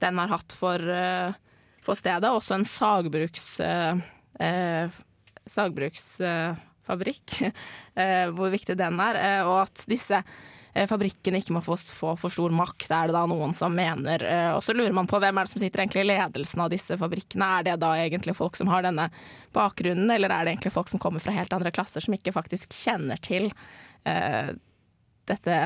den 0.03 0.19
har 0.19 0.33
hatt 0.33 0.55
for, 0.55 0.79
uh, 0.79 1.33
for 1.83 1.99
stedet. 1.99 2.29
Også 2.29 2.59
en 2.59 2.67
sagbruks... 2.67 3.47
Uh, 3.63 4.03
uh, 4.39 5.01
sagbruksfabrikk, 5.43 7.33
hvor 8.37 8.51
viktig 8.53 8.77
den 8.79 8.99
er, 9.03 9.17
og 9.43 9.57
at 9.65 9.81
disse 9.91 10.21
Eh, 10.73 10.87
fabrikken 10.89 11.37
ikke 11.37 11.53
må 11.53 11.61
få, 11.61 11.77
for 12.17 12.33
stor 12.33 12.53
makt, 12.55 12.89
er 12.89 13.09
det 13.09 13.15
da 13.15 13.23
noen 13.29 13.53
som 13.57 13.75
mener. 13.77 14.25
Eh, 14.25 14.49
og 14.55 14.63
så 14.65 14.73
lurer 14.73 14.95
man 14.95 15.09
på 15.09 15.19
hvem 15.21 15.37
er 15.37 15.45
det 15.45 15.53
som 15.53 15.61
sitter 15.61 15.83
egentlig 15.83 16.05
i 16.05 16.09
ledelsen 16.09 16.65
av 16.65 16.73
disse 16.73 16.97
fabrikkene. 16.99 17.49
Er 17.59 17.67
det 17.69 17.77
da 17.83 17.93
egentlig 18.01 18.35
folk 18.37 18.57
som 18.57 18.71
har 18.73 18.85
denne 18.85 19.09
bakgrunnen, 19.53 20.09
eller 20.09 20.33
er 20.33 20.45
det 20.45 20.55
egentlig 20.55 20.73
folk 20.73 20.89
som 20.89 21.01
kommer 21.01 21.23
fra 21.23 21.35
helt 21.35 21.53
andre 21.53 21.73
klasser, 21.73 22.03
som 22.03 22.17
ikke 22.17 22.33
faktisk 22.33 22.73
kjenner 22.73 23.21
til 23.21 23.51
uh, 24.09 24.49
dette, 25.29 25.59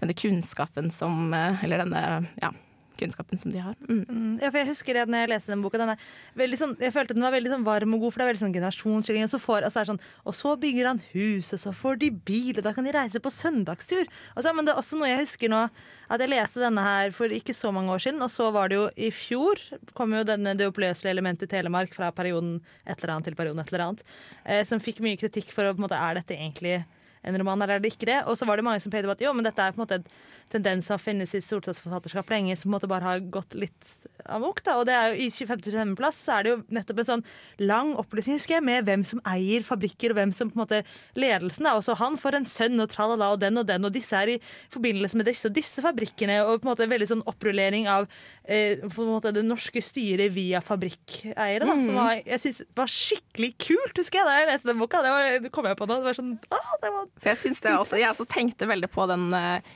denne 0.00 0.16
kunnskapen 0.18 0.88
som 0.90 1.34
Eller 1.34 1.84
denne 1.84 2.00
ja, 2.40 2.50
kunnskapen 2.98 3.40
som 3.40 3.52
de 3.52 3.60
har. 3.62 3.74
Mm. 3.88 4.04
Mm, 4.08 4.34
ja, 4.42 4.50
for 4.50 4.60
jeg 4.60 4.68
husker 4.70 4.98
det 4.98 5.04
når 5.10 5.24
jeg 5.24 5.30
leste 5.32 5.52
den 5.52 5.64
boka. 5.64 5.80
Den 5.80 6.54
sånn, 6.58 6.74
jeg 6.80 6.94
følte 6.94 7.16
den 7.16 7.26
var 7.26 7.34
veldig 7.34 7.52
sånn 7.52 7.66
varm 7.66 7.96
og 7.96 8.04
god, 8.04 8.14
for 8.14 8.22
det 8.22 8.26
er 8.26 8.30
veldig 8.32 8.42
sånn 8.44 8.56
generasjonsskilling. 8.56 9.26
Og, 9.26 9.32
så 9.34 9.40
får, 9.42 9.66
og, 9.66 9.74
så 9.74 9.84
sånn, 9.90 10.00
og 10.24 10.38
så 10.38 10.54
bygger 10.60 10.90
han 10.90 11.02
hus, 11.12 11.52
og 11.56 11.62
så 11.64 11.74
får 11.76 12.00
de 12.04 12.10
bil, 12.30 12.54
og 12.56 12.64
da 12.66 12.74
kan 12.76 12.86
de 12.86 12.94
reise 12.94 13.22
på 13.22 13.32
søndagstur. 13.34 14.08
Så, 14.38 14.54
men 14.54 14.66
det 14.66 14.74
er 14.74 14.82
også 14.82 15.00
noe 15.00 15.10
jeg 15.10 15.22
husker 15.24 15.52
nå, 15.52 15.66
at 16.14 16.22
jeg 16.22 16.32
leste 16.32 16.62
denne 16.62 16.84
her 16.84 17.14
for 17.16 17.32
ikke 17.32 17.56
så 17.56 17.72
mange 17.74 17.94
år 17.94 18.02
siden, 18.06 18.22
og 18.24 18.32
så 18.32 18.50
var 18.54 18.70
det 18.70 18.80
jo 18.80 18.88
i 18.96 19.10
fjor 19.14 19.60
kom 19.96 20.12
jo 20.14 20.24
denne 20.26 20.52
Det 20.58 20.66
oppløselige 20.68 21.14
elementet 21.14 21.48
i 21.48 21.54
Telemark 21.56 21.94
fra 21.94 22.10
perioden 22.14 22.58
et 22.84 22.98
eller 22.98 23.14
annet 23.14 23.30
til 23.30 23.38
perioden 23.38 23.62
et 23.62 23.72
eller 23.72 23.86
annet, 23.86 24.04
eh, 24.44 24.62
som 24.68 24.82
fikk 24.82 25.00
mye 25.04 25.18
kritikk 25.20 25.52
for 25.54 25.66
å 25.66 25.72
på 25.74 25.80
en 25.80 25.86
måte, 25.88 25.98
er 25.98 26.20
dette 26.20 26.36
egentlig 26.36 26.82
en 27.24 27.38
roman, 27.40 27.62
eller 27.62 27.78
er 27.78 27.82
det 27.82 27.94
ikke 27.94 28.08
det? 28.08 28.20
Og 28.28 28.36
så 28.38 28.46
var 28.48 28.60
det 28.60 28.66
mange 28.66 28.82
som 28.84 28.92
pekte 28.92 29.08
på 29.08 29.16
at 29.16 29.24
jo, 29.24 29.32
men 29.36 29.46
dette 29.46 29.64
er 29.64 29.72
på 29.72 29.80
en 29.80 29.84
måte 29.84 29.98
en 30.00 30.06
tendens 30.52 30.88
som 30.90 31.00
finnes 31.00 31.34
i 31.34 31.42
stortingsforfatterskap 31.42 32.30
lenge, 32.32 32.56
som 32.58 32.72
måte 32.74 32.88
bare 32.90 33.06
har 33.06 33.22
gått 33.32 33.56
litt 33.58 33.94
amok. 34.30 34.62
da, 34.64 34.76
Og 34.78 34.86
det 34.88 34.94
er 34.94 35.12
jo 35.12 35.26
i 35.26 35.30
25.-plass 35.32 36.20
så 36.26 36.38
er 36.38 36.44
det 36.44 36.52
jo 36.52 36.60
nettopp 36.74 37.02
en 37.02 37.10
sånn 37.10 37.24
lang 37.62 37.94
opplysning, 38.00 38.38
husker 38.38 38.58
jeg, 38.58 38.66
med 38.66 38.86
hvem 38.88 39.04
som 39.06 39.22
eier 39.28 39.64
fabrikker, 39.66 40.12
og 40.12 40.20
hvem 40.20 40.34
som 40.36 40.50
på 40.50 40.58
en 40.58 40.64
måte 40.64 40.82
ledelsen 41.18 41.68
er. 41.68 41.78
Også 41.78 41.96
han 42.00 42.18
får 42.20 42.38
en 42.38 42.48
sønn, 42.48 42.80
og 42.82 42.90
tralala, 42.92 43.32
og 43.34 43.42
den 43.42 43.60
og 43.60 43.68
den, 43.68 43.88
og 43.88 43.94
disse 43.94 44.16
er 44.18 44.36
i 44.36 44.38
forbindelse 44.74 45.20
med 45.20 45.28
disse 45.30 45.50
og 45.50 45.56
disse 45.56 45.84
fabrikkene, 45.84 46.40
og 46.44 46.60
på 46.60 46.68
en 46.68 46.72
måte 46.72 46.90
veldig 46.90 47.10
sånn 47.10 47.26
opprullering 47.30 47.88
av 47.90 48.08
eh, 48.44 48.80
på 48.84 49.04
en 49.04 49.12
måte 49.12 49.34
det 49.34 49.44
norske 49.46 49.82
styret 49.84 50.32
via 50.34 50.62
fabrikkeiere, 50.64 51.64
da, 51.64 51.74
mm. 51.74 51.84
som 51.86 51.98
var, 52.00 52.20
jeg 52.22 52.42
synes 52.46 52.62
var 52.76 52.94
skikkelig 52.94 53.52
kult, 53.68 53.98
husker 53.98 54.20
jeg 54.20 54.28
da 54.28 54.38
jeg 54.38 54.50
leste 54.52 54.70
den 54.70 54.80
boka. 54.82 55.02
Det, 55.04 55.14
var, 55.14 55.38
det 55.44 55.52
kom 55.54 55.68
jeg 55.68 55.78
på 55.78 55.88
nå. 55.88 56.00
Det 56.00 56.08
var 56.08 56.18
sånn, 56.18 56.34
ah, 56.54 56.74
det 56.82 56.92
var 56.94 57.08
for 57.20 57.32
jeg 57.32 57.40
synes 57.40 57.62
det 57.64 57.74
også, 57.76 57.98
jeg 58.00 58.10
også 58.10 58.26
tenkte 58.30 58.68
veldig 58.68 58.90
på 58.92 59.06
den 59.10 59.28
uh, 59.32 59.74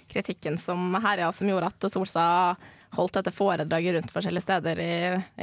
som 0.63 0.99
herja 1.05 1.31
som 1.35 1.49
gjorde 1.51 1.71
at 1.73 1.89
Solsa 1.93 2.27
holdt 2.97 3.19
dette 3.19 3.33
foredraget 3.35 3.95
rundt 3.95 4.13
forskjellige 4.13 4.45
steder 4.47 4.81
i, 4.81 4.93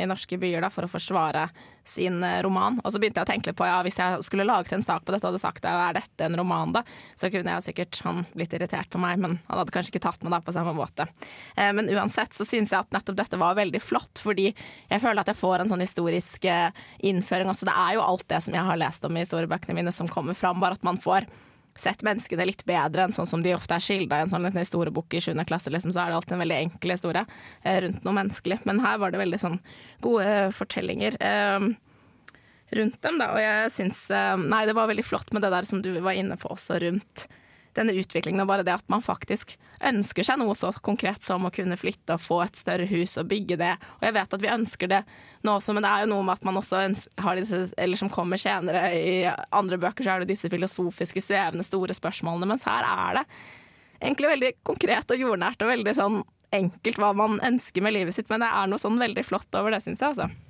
i 0.02 0.06
norske 0.10 0.38
byer 0.42 0.64
da, 0.66 0.70
for 0.74 0.88
å 0.88 0.90
forsvare 0.90 1.46
sin 1.86 2.18
uh, 2.24 2.40
roman. 2.42 2.80
Og 2.82 2.94
så 2.94 3.02
begynte 3.02 3.22
jeg 3.22 3.28
å 3.28 3.30
tenke 3.30 3.52
litt 3.52 3.60
på 3.60 3.68
ja, 3.68 3.78
hvis 3.86 4.00
jeg 4.02 4.26
skulle 4.26 4.48
laget 4.48 4.74
en 4.74 4.86
sak 4.86 5.06
på 5.06 5.14
dette 5.14 5.28
og 5.28 5.36
hadde 5.36 5.44
sagt 5.44 5.68
at 5.68 5.78
er 5.78 6.00
dette 6.00 6.26
en 6.26 6.38
roman, 6.40 6.74
da, 6.76 6.82
så 7.20 7.30
kunne 7.34 7.54
jeg 7.54 7.68
sikkert 7.68 8.02
han 8.06 8.24
blitt 8.34 8.56
irritert 8.58 8.90
på 8.90 9.02
meg, 9.02 9.22
men 9.22 9.38
han 9.46 9.62
hadde 9.62 9.76
kanskje 9.76 9.94
ikke 9.94 10.06
tatt 10.08 10.26
meg 10.26 10.34
da 10.34 10.42
på 10.46 10.56
samme 10.56 10.74
måte. 10.78 11.08
Eh, 11.54 11.72
men 11.78 11.92
uansett 11.94 12.34
så 12.34 12.48
syns 12.48 12.74
jeg 12.74 12.82
at 12.82 12.96
nettopp 12.96 13.22
dette 13.22 13.42
var 13.42 13.60
veldig 13.60 13.82
flott, 13.84 14.22
fordi 14.22 14.50
jeg 14.50 15.04
føler 15.04 15.22
at 15.22 15.34
jeg 15.34 15.42
får 15.42 15.62
en 15.62 15.74
sånn 15.74 15.86
historisk 15.86 16.50
innføring. 17.06 17.50
også. 17.52 17.70
det 17.70 17.78
er 17.78 17.98
jo 18.00 18.06
alt 18.06 18.26
det 18.32 18.42
som 18.42 18.58
jeg 18.58 18.66
har 18.66 18.82
lest 18.82 19.06
om 19.06 19.16
i 19.16 19.26
historiebøkene 19.26 19.78
mine 19.78 19.94
som 19.94 20.10
kommer 20.10 20.38
fram, 20.38 20.60
bare 20.64 20.80
at 20.80 20.88
man 20.88 20.98
får 21.02 21.30
sett 21.80 22.04
menneskene 22.08 22.48
litt 22.48 22.64
bedre 22.68 23.04
enn 23.06 23.16
sånn 23.16 23.28
som 23.28 23.42
de 23.44 23.54
ofte 23.56 23.76
er 23.76 23.84
skildra 23.84 24.22
i 24.22 24.26
en 24.26 24.32
sånn 24.32 24.48
historiebok 24.56 25.16
i 25.18 25.22
7. 25.24 25.34
klasse, 25.48 25.72
liksom, 25.74 25.92
så 25.92 26.04
er 26.04 26.12
det 26.12 26.20
alltid 26.20 26.38
en 26.38 26.44
veldig 26.46 26.60
enkel 26.68 26.96
historie 26.96 27.26
eh, 27.64 27.80
rundt 27.84 28.06
noe 28.08 28.16
menneskelig. 28.16 28.62
Men 28.70 28.80
her 28.84 29.02
var 29.02 29.12
det 29.12 29.22
veldig 29.24 29.42
sånn 29.42 29.58
gode 30.06 30.30
fortellinger 30.56 31.18
eh, 31.20 31.68
rundt 32.80 33.02
dem, 33.04 33.20
da. 33.22 33.32
Og 33.36 33.42
jeg 33.44 33.74
syns 33.76 34.06
eh, 34.14 34.36
Nei, 34.40 34.64
det 34.70 34.78
var 34.78 34.92
veldig 34.92 35.08
flott 35.08 35.36
med 35.36 35.44
det 35.46 35.52
der 35.54 35.68
som 35.68 35.84
du 35.84 35.92
var 36.00 36.16
inne 36.16 36.40
på 36.40 36.54
også, 36.56 36.80
rundt 36.86 37.28
denne 37.78 37.96
utviklingen 37.96 38.44
og 38.44 38.50
bare 38.50 38.66
det 38.66 38.74
at 38.76 38.92
man 38.92 39.04
faktisk 39.04 39.56
ønsker 39.86 40.26
seg 40.26 40.40
noe 40.40 40.56
så 40.58 40.72
konkret 40.86 41.26
som 41.26 41.46
å 41.46 41.52
kunne 41.54 41.78
flytte 41.80 42.16
og 42.16 42.24
få 42.24 42.40
et 42.46 42.60
større 42.60 42.88
hus 42.90 43.18
og 43.22 43.30
bygge 43.32 43.58
det. 43.60 43.74
Og 44.00 44.08
jeg 44.08 44.16
vet 44.18 44.36
at 44.38 44.44
vi 44.44 44.52
ønsker 44.52 44.92
det 44.92 45.02
nå 45.46 45.58
også, 45.58 45.76
men 45.76 45.86
det 45.86 45.92
er 45.92 46.06
jo 46.06 46.12
noe 46.14 46.26
med 46.28 46.38
at 46.38 46.48
man 46.48 46.62
også 46.62 46.86
har 47.26 47.42
disse, 47.42 47.62
eller 47.82 48.00
som 48.00 48.12
kommer 48.12 48.42
senere 48.42 48.88
i 48.96 49.18
andre 49.56 49.80
bøker, 49.82 50.06
så 50.06 50.16
er 50.16 50.24
det 50.24 50.34
disse 50.34 50.52
filosofiske, 50.52 51.24
svevende, 51.24 51.66
store 51.68 51.98
spørsmålene, 51.98 52.50
mens 52.54 52.66
her 52.68 52.88
er 52.88 53.20
det 53.20 53.28
egentlig 54.02 54.32
veldig 54.34 54.56
konkret 54.68 55.14
og 55.14 55.22
jordnært 55.22 55.62
og 55.64 55.72
veldig 55.72 55.96
sånn 55.98 56.24
enkelt 56.56 57.00
hva 57.02 57.12
man 57.18 57.40
ønsker 57.44 57.84
med 57.84 57.96
livet 57.96 58.16
sitt, 58.16 58.30
men 58.32 58.44
det 58.44 58.50
er 58.50 58.68
noe 58.70 58.82
sånn 58.82 59.00
veldig 59.02 59.24
flott 59.28 59.60
over 59.60 59.76
det, 59.76 59.84
syns 59.84 60.04
jeg, 60.04 60.16
altså. 60.16 60.45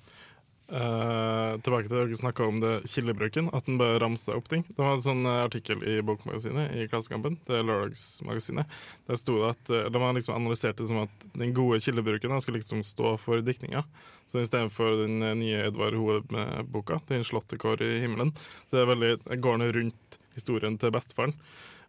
Uh, 0.66 1.60
tilbake 1.62 1.86
til 1.86 2.00
dere 2.00 2.18
snakka 2.18 2.46
om 2.50 2.56
det 2.58 2.72
kildebruken, 2.90 3.52
at 3.54 3.68
den 3.68 3.78
bør 3.78 4.00
ramse 4.02 4.34
opp 4.34 4.48
ting. 4.50 4.64
Det 4.66 4.80
var 4.80 4.96
en 4.96 5.04
sånn 5.04 5.22
uh, 5.28 5.44
artikkel 5.44 5.84
i 5.86 6.00
Bokmagasinet 6.06 6.74
i 6.74 6.88
Klassekampen, 6.90 7.36
det 7.46 7.60
er 7.60 7.68
lørdagsmagasinet. 7.68 8.74
Der 9.06 9.20
sto 9.22 9.38
det 9.44 9.52
at 9.52 9.74
uh, 9.76 9.84
de 9.94 10.02
har 10.02 10.18
liksom 10.18 10.34
analysert 10.40 10.82
det 10.82 10.90
som 10.90 11.04
at 11.04 11.28
den 11.38 11.54
gode 11.54 11.78
kildebruken 11.86 12.34
skulle 12.42 12.64
liksom 12.64 12.82
stå 12.82 13.14
for 13.22 13.46
diktninga. 13.46 13.86
Så 14.26 14.42
istedenfor 14.42 15.04
den 15.04 15.22
nye 15.44 15.68
Edvard 15.68 16.00
Hoel-boka, 16.02 16.98
'Den 17.06 17.28
slåttekår 17.28 17.86
i 17.86 18.00
himmelen', 18.02 18.34
så 18.66 18.80
det 18.80 18.82
er 18.82 18.94
veldig, 18.96 19.42
går 19.46 19.62
den 19.62 19.74
rundt 19.78 20.18
historien 20.34 20.80
til 20.82 20.92
bestefaren. 20.92 21.38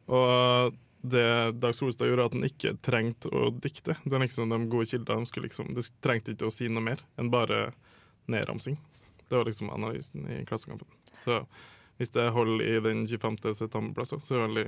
Og 0.07 0.77
det 1.01 1.61
Dag 1.63 1.75
Solstad 1.75 2.11
gjorde, 2.11 2.29
at 2.29 2.37
han 2.37 2.45
ikke 2.45 2.77
trengte 2.85 3.31
å 3.33 3.49
dikte. 3.51 3.97
Det 4.05 4.13
er 4.13 4.25
liksom 4.25 4.53
De 4.53 4.61
gode 4.69 4.89
kildene 4.91 5.25
de 5.25 5.45
liksom, 5.49 5.73
de 5.73 5.85
trengte 6.05 6.35
ikke 6.35 6.51
å 6.51 6.55
si 6.55 6.69
noe 6.69 6.85
mer 6.85 7.03
enn 7.17 7.33
bare 7.33 7.71
nedramsing. 8.33 8.79
Det 9.29 9.37
var 9.37 9.49
liksom 9.49 9.71
analysen 9.71 10.29
i 10.31 10.45
Klassekampen. 10.47 10.89
Så 11.25 11.41
hvis 11.97 12.13
det 12.15 12.29
holder 12.31 12.65
i 12.65 12.81
den 12.81 13.07
25. 13.07 13.39
septemberplassen, 13.55 14.21
så 14.21 14.35
er 14.35 14.39
det 14.39 14.47
veldig 14.47 14.67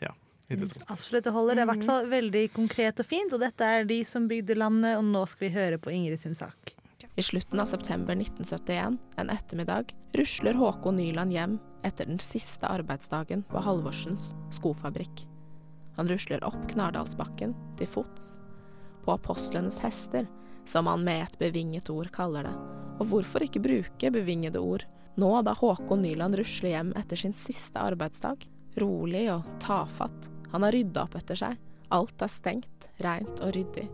ja, 0.00 0.12
interessant. 0.48 0.90
Absolutt, 0.90 1.24
det 1.24 1.34
holder. 1.36 1.54
Det 1.54 1.62
er 1.62 1.68
i 1.68 1.70
hvert 1.74 1.88
fall 1.92 2.10
veldig 2.10 2.44
konkret 2.56 3.02
og 3.02 3.06
fint. 3.06 3.34
Og 3.36 3.42
dette 3.42 3.66
er 3.66 3.88
de 3.88 4.00
som 4.08 4.28
bygde 4.30 4.58
landet, 4.58 4.96
og 4.98 5.04
nå 5.06 5.24
skal 5.30 5.48
vi 5.48 5.54
høre 5.54 5.80
på 5.82 5.92
Ingrid 5.94 6.22
sin 6.22 6.38
sak. 6.38 6.74
I 7.18 7.22
slutten 7.22 7.60
av 7.60 7.66
september 7.66 8.16
1971, 8.16 8.98
en 9.16 9.30
ettermiddag, 9.30 9.94
rusler 10.16 10.56
Håkon 10.56 10.96
Nyland 10.96 11.34
hjem 11.34 11.58
etter 11.84 12.06
den 12.08 12.20
siste 12.22 12.68
arbeidsdagen 12.70 13.42
på 13.50 13.60
Halvorsens 13.60 14.30
skofabrikk. 14.54 15.26
Han 15.98 16.08
rusler 16.08 16.44
opp 16.46 16.60
Knardalsbakken, 16.70 17.52
til 17.76 17.90
fots, 17.90 18.38
på 19.04 19.12
apostlenes 19.12 19.80
hester, 19.82 20.28
som 20.70 20.86
han 20.86 21.02
med 21.04 21.24
et 21.24 21.38
bevinget 21.40 21.90
ord 21.90 22.12
kaller 22.14 22.46
det. 22.46 22.54
Og 23.00 23.08
hvorfor 23.10 23.42
ikke 23.42 23.62
bruke 23.64 24.12
bevingede 24.14 24.62
ord 24.62 24.84
nå 25.18 25.30
da 25.42 25.56
Håkon 25.58 26.04
Nyland 26.04 26.38
rusler 26.38 26.76
hjem 26.76 26.92
etter 27.00 27.18
sin 27.18 27.34
siste 27.34 27.82
arbeidsdag? 27.82 28.44
Rolig 28.78 29.24
og 29.32 29.48
tafatt. 29.62 30.30
Han 30.52 30.62
har 30.62 30.76
rydda 30.76 31.08
opp 31.08 31.16
etter 31.18 31.38
seg. 31.42 31.58
Alt 31.90 32.22
er 32.22 32.30
stengt, 32.30 32.86
reint 33.02 33.42
og 33.42 33.50
ryddig. 33.56 33.88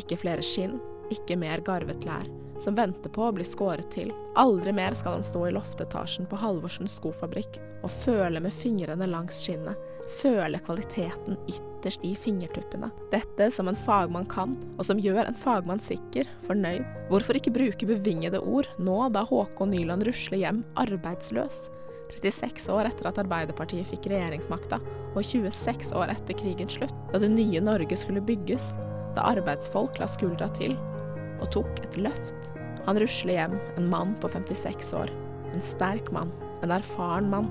Ikke 0.00 0.16
flere 0.18 0.42
skinn, 0.42 0.78
ikke 1.12 1.36
mer 1.40 1.62
garvet 1.66 2.04
lær, 2.06 2.28
som 2.62 2.76
venter 2.78 3.10
på 3.10 3.26
å 3.26 3.32
bli 3.34 3.44
skåret 3.46 3.90
til. 3.94 4.12
Aldri 4.38 4.72
mer 4.76 4.94
skal 4.98 5.18
han 5.18 5.26
stå 5.26 5.46
i 5.48 5.54
loftetasjen 5.54 6.28
på 6.30 6.38
Halvorsens 6.40 6.96
skofabrikk 7.00 7.58
og 7.84 7.92
føle 7.92 8.40
med 8.42 8.54
fingrene 8.54 9.08
langs 9.10 9.42
skinnet, 9.44 9.78
føle 10.20 10.60
kvaliteten 10.64 11.38
ytterst 11.48 12.04
i 12.04 12.14
fingertuppene. 12.16 12.90
Dette 13.12 13.50
som 13.52 13.68
en 13.68 13.78
fagmann 13.78 14.28
kan, 14.30 14.56
og 14.78 14.84
som 14.86 15.00
gjør 15.00 15.24
en 15.26 15.38
fagmann 15.38 15.82
sikker, 15.82 16.28
fornøyd. 16.48 16.84
Hvorfor 17.10 17.38
ikke 17.38 17.54
bruke 17.54 17.88
bevingede 17.88 18.40
ord 18.40 18.68
nå 18.78 18.98
da 19.14 19.24
Håkon 19.28 19.72
Nyland 19.74 20.06
rusler 20.08 20.44
hjem 20.44 20.64
arbeidsløs? 20.80 21.66
36 22.14 22.68
år 22.72 22.88
etter 22.88 23.08
at 23.08 23.18
Arbeiderpartiet 23.18 23.88
fikk 23.88 24.08
regjeringsmakta, 24.12 24.78
og 25.14 25.22
26 25.24 25.94
år 25.98 26.12
etter 26.12 26.36
krigens 26.38 26.76
slutt, 26.78 26.94
da 27.12 27.20
det 27.22 27.32
nye 27.32 27.62
Norge 27.64 27.96
skulle 27.98 28.22
bygges, 28.24 28.74
da 29.16 29.28
arbeidsfolk 29.34 29.98
la 30.00 30.08
skuldra 30.10 30.50
til 30.54 30.76
og 31.40 31.50
tok 31.54 31.82
et 31.84 31.98
løft. 32.00 32.50
Han 32.84 32.98
rusler 33.00 33.38
hjem, 33.38 33.54
en 33.78 33.90
mann 33.90 34.16
på 34.20 34.28
56 34.32 34.92
år. 34.98 35.12
En 35.54 35.62
sterk 35.64 36.10
mann, 36.12 36.32
en 36.62 36.74
erfaren 36.74 37.30
mann. 37.32 37.48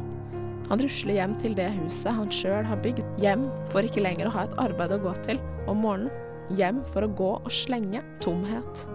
Han 0.69 0.81
rusler 0.81 1.17
hjem 1.17 1.33
til 1.41 1.55
det 1.57 1.69
huset 1.75 2.15
han 2.15 2.31
sjøl 2.33 2.65
har 2.67 2.79
bygd. 2.83 3.03
Hjem 3.21 3.47
for 3.71 3.85
ikke 3.85 4.03
lenger 4.03 4.29
å 4.29 4.35
ha 4.35 4.45
et 4.47 4.55
arbeid 4.63 4.95
å 4.95 5.01
gå 5.03 5.15
til 5.25 5.41
om 5.67 5.83
morgenen. 5.83 6.13
Hjem 6.53 6.81
for 6.91 7.05
å 7.05 7.11
gå 7.17 7.29
og 7.39 7.51
slenge. 7.53 8.03
Tomhet. 8.23 8.85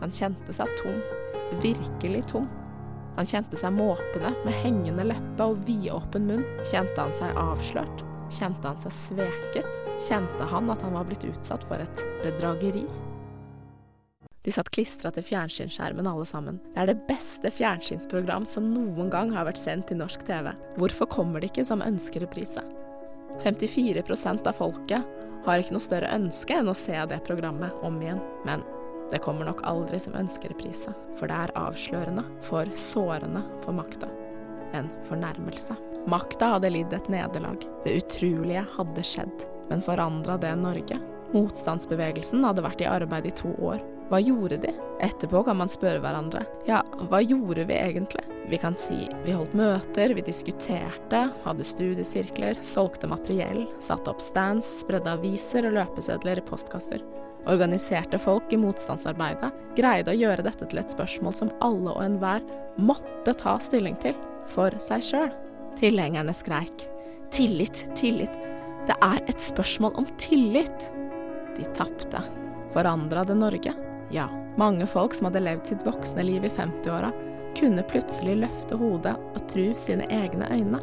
Han 0.00 0.12
kjente 0.12 0.54
seg 0.56 0.70
tom. 0.80 1.00
Virkelig 1.62 2.24
tom. 2.32 2.48
Han 3.16 3.28
kjente 3.28 3.56
seg 3.56 3.72
måpende, 3.72 4.34
med 4.44 4.58
hengende 4.60 5.06
leppe 5.08 5.48
og 5.48 5.62
vidåpen 5.68 6.26
munn. 6.28 6.44
Kjente 6.68 7.00
han 7.00 7.14
seg 7.16 7.36
avslørt? 7.40 8.04
Kjente 8.32 8.68
han 8.68 8.80
seg 8.82 8.92
sveket? 8.92 9.82
Kjente 10.04 10.48
han 10.50 10.68
at 10.72 10.82
han 10.84 10.96
var 10.98 11.06
blitt 11.08 11.24
utsatt 11.28 11.64
for 11.68 11.80
et 11.80 12.06
bedrageri? 12.24 12.84
De 14.46 14.52
satt 14.54 14.68
klistra 14.70 15.10
til 15.10 15.24
fjernsynsskjermen 15.26 16.06
alle 16.06 16.24
sammen. 16.28 16.60
Det 16.70 16.78
er 16.78 16.92
det 16.92 17.00
beste 17.08 17.50
fjernsynsprogram 17.50 18.44
som 18.46 18.68
noen 18.70 19.08
gang 19.10 19.32
har 19.34 19.48
vært 19.48 19.58
sendt 19.58 19.90
i 19.90 19.96
norsk 19.98 20.22
TV. 20.28 20.52
Hvorfor 20.78 21.10
kommer 21.10 21.42
det 21.42 21.50
ikke 21.50 21.64
som 21.66 21.82
ønskereprise? 21.82 22.62
54% 23.42 24.46
av 24.46 24.54
folket 24.54 25.02
har 25.48 25.62
ikke 25.62 25.74
noe 25.74 25.82
større 25.82 26.12
ønske 26.14 26.54
enn 26.54 26.70
å 26.70 26.76
se 26.78 26.94
det 27.10 27.18
programmet 27.26 27.74
om 27.82 27.98
igjen, 27.98 28.22
men 28.46 28.62
det 29.10 29.18
kommer 29.26 29.50
nok 29.50 29.64
aldri 29.66 29.98
som 30.02 30.14
ønskereprise, 30.18 30.94
for 31.18 31.26
det 31.26 31.40
er 31.42 31.54
avslørende, 31.58 32.22
for 32.46 32.70
sårende 32.78 33.42
for 33.64 33.74
makta. 33.74 34.12
En 34.78 34.92
fornærmelse. 35.10 35.74
Makta 36.06 36.52
hadde 36.54 36.70
lidd 36.70 36.94
et 36.94 37.10
nederlag. 37.10 37.66
Det 37.82 37.98
utrolige 37.98 38.62
hadde 38.78 39.06
skjedd. 39.10 39.46
Men 39.66 39.82
forandra 39.82 40.38
det 40.38 40.54
Norge? 40.62 41.02
Motstandsbevegelsen 41.34 42.46
hadde 42.46 42.62
vært 42.62 42.86
i 42.86 42.90
arbeid 42.90 43.26
i 43.26 43.34
to 43.34 43.50
år. 43.58 43.82
Hva 44.06 44.20
gjorde 44.22 44.60
de? 44.62 44.70
Etterpå 45.02 45.42
kan 45.44 45.58
man 45.58 45.70
spørre 45.70 45.98
hverandre. 46.02 46.44
Ja, 46.68 46.80
hva 47.10 47.18
gjorde 47.24 47.64
vi 47.66 47.74
egentlig? 47.74 48.22
Vi 48.46 48.58
kan 48.62 48.76
si 48.78 49.08
vi 49.24 49.34
holdt 49.34 49.56
møter, 49.58 50.14
vi 50.14 50.22
diskuterte, 50.22 51.24
hadde 51.42 51.66
studiesirkler, 51.66 52.60
solgte 52.62 53.10
materiell, 53.10 53.64
satte 53.82 54.12
opp 54.12 54.22
stands, 54.22 54.68
spredde 54.84 55.10
aviser 55.10 55.66
og 55.66 55.74
løpesedler 55.80 56.38
i 56.38 56.44
postkasser. 56.46 57.02
Organiserte 57.50 58.18
folk 58.22 58.52
i 58.54 58.58
motstandsarbeidet, 58.62 59.50
greide 59.78 60.14
å 60.14 60.18
gjøre 60.18 60.46
dette 60.46 60.66
til 60.70 60.80
et 60.82 60.94
spørsmål 60.94 61.34
som 61.38 61.50
alle 61.62 61.90
og 61.92 62.02
enhver 62.04 62.46
måtte 62.78 63.34
ta 63.38 63.56
stilling 63.62 63.98
til, 64.02 64.14
for 64.50 64.74
seg 64.82 65.02
sjøl. 65.02 65.32
Tilhengerne 65.78 66.34
skreik. 66.34 66.86
Tillit, 67.34 67.82
tillit. 67.98 68.34
Det 68.86 68.94
er 69.02 69.18
et 69.26 69.42
spørsmål 69.42 69.98
om 69.98 70.06
tillit. 70.22 70.90
De 71.58 71.66
tapte. 71.74 72.22
Forandra 72.74 73.26
det 73.26 73.38
Norge? 73.38 73.74
Ja. 74.10 74.28
Mange 74.56 74.86
folk 74.88 75.14
som 75.14 75.28
hadde 75.28 75.42
levd 75.44 75.66
sitt 75.68 75.86
voksne 75.86 76.22
liv 76.24 76.44
i 76.44 76.52
50-åra, 76.52 77.10
kunne 77.56 77.82
plutselig 77.88 78.36
løfte 78.44 78.76
hodet 78.76 79.16
og 79.16 79.42
tru 79.50 79.70
sine 79.76 80.06
egne 80.12 80.48
øyne. 80.52 80.80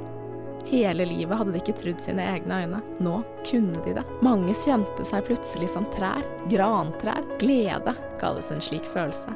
Hele 0.65 1.06
livet 1.06 1.38
hadde 1.38 1.51
de 1.53 1.60
ikke 1.60 1.75
trudd 1.77 2.01
sine 2.01 2.24
egne 2.34 2.62
øyne. 2.63 2.80
Nå 3.03 3.20
kunne 3.46 3.82
de 3.86 3.96
det. 3.98 4.03
Mange 4.25 4.56
kjente 4.58 5.06
seg 5.06 5.25
plutselig 5.27 5.70
som 5.74 5.86
trær. 5.94 6.24
Grantrær. 6.50 7.25
Glede 7.42 7.96
kalles 8.22 8.51
en 8.53 8.63
slik 8.63 8.88
følelse. 8.89 9.34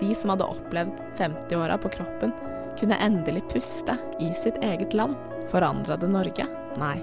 De 0.00 0.12
som 0.14 0.34
hadde 0.34 0.46
opplevd 0.46 1.00
50-åra 1.18 1.78
på 1.80 1.90
kroppen, 1.96 2.34
kunne 2.76 2.98
endelig 3.00 3.46
puste 3.48 3.96
i 4.20 4.32
sitt 4.36 4.58
eget 4.62 4.94
land. 4.94 5.16
Forandra 5.48 5.96
det 5.96 6.10
Norge? 6.12 6.46
Nei. 6.76 6.98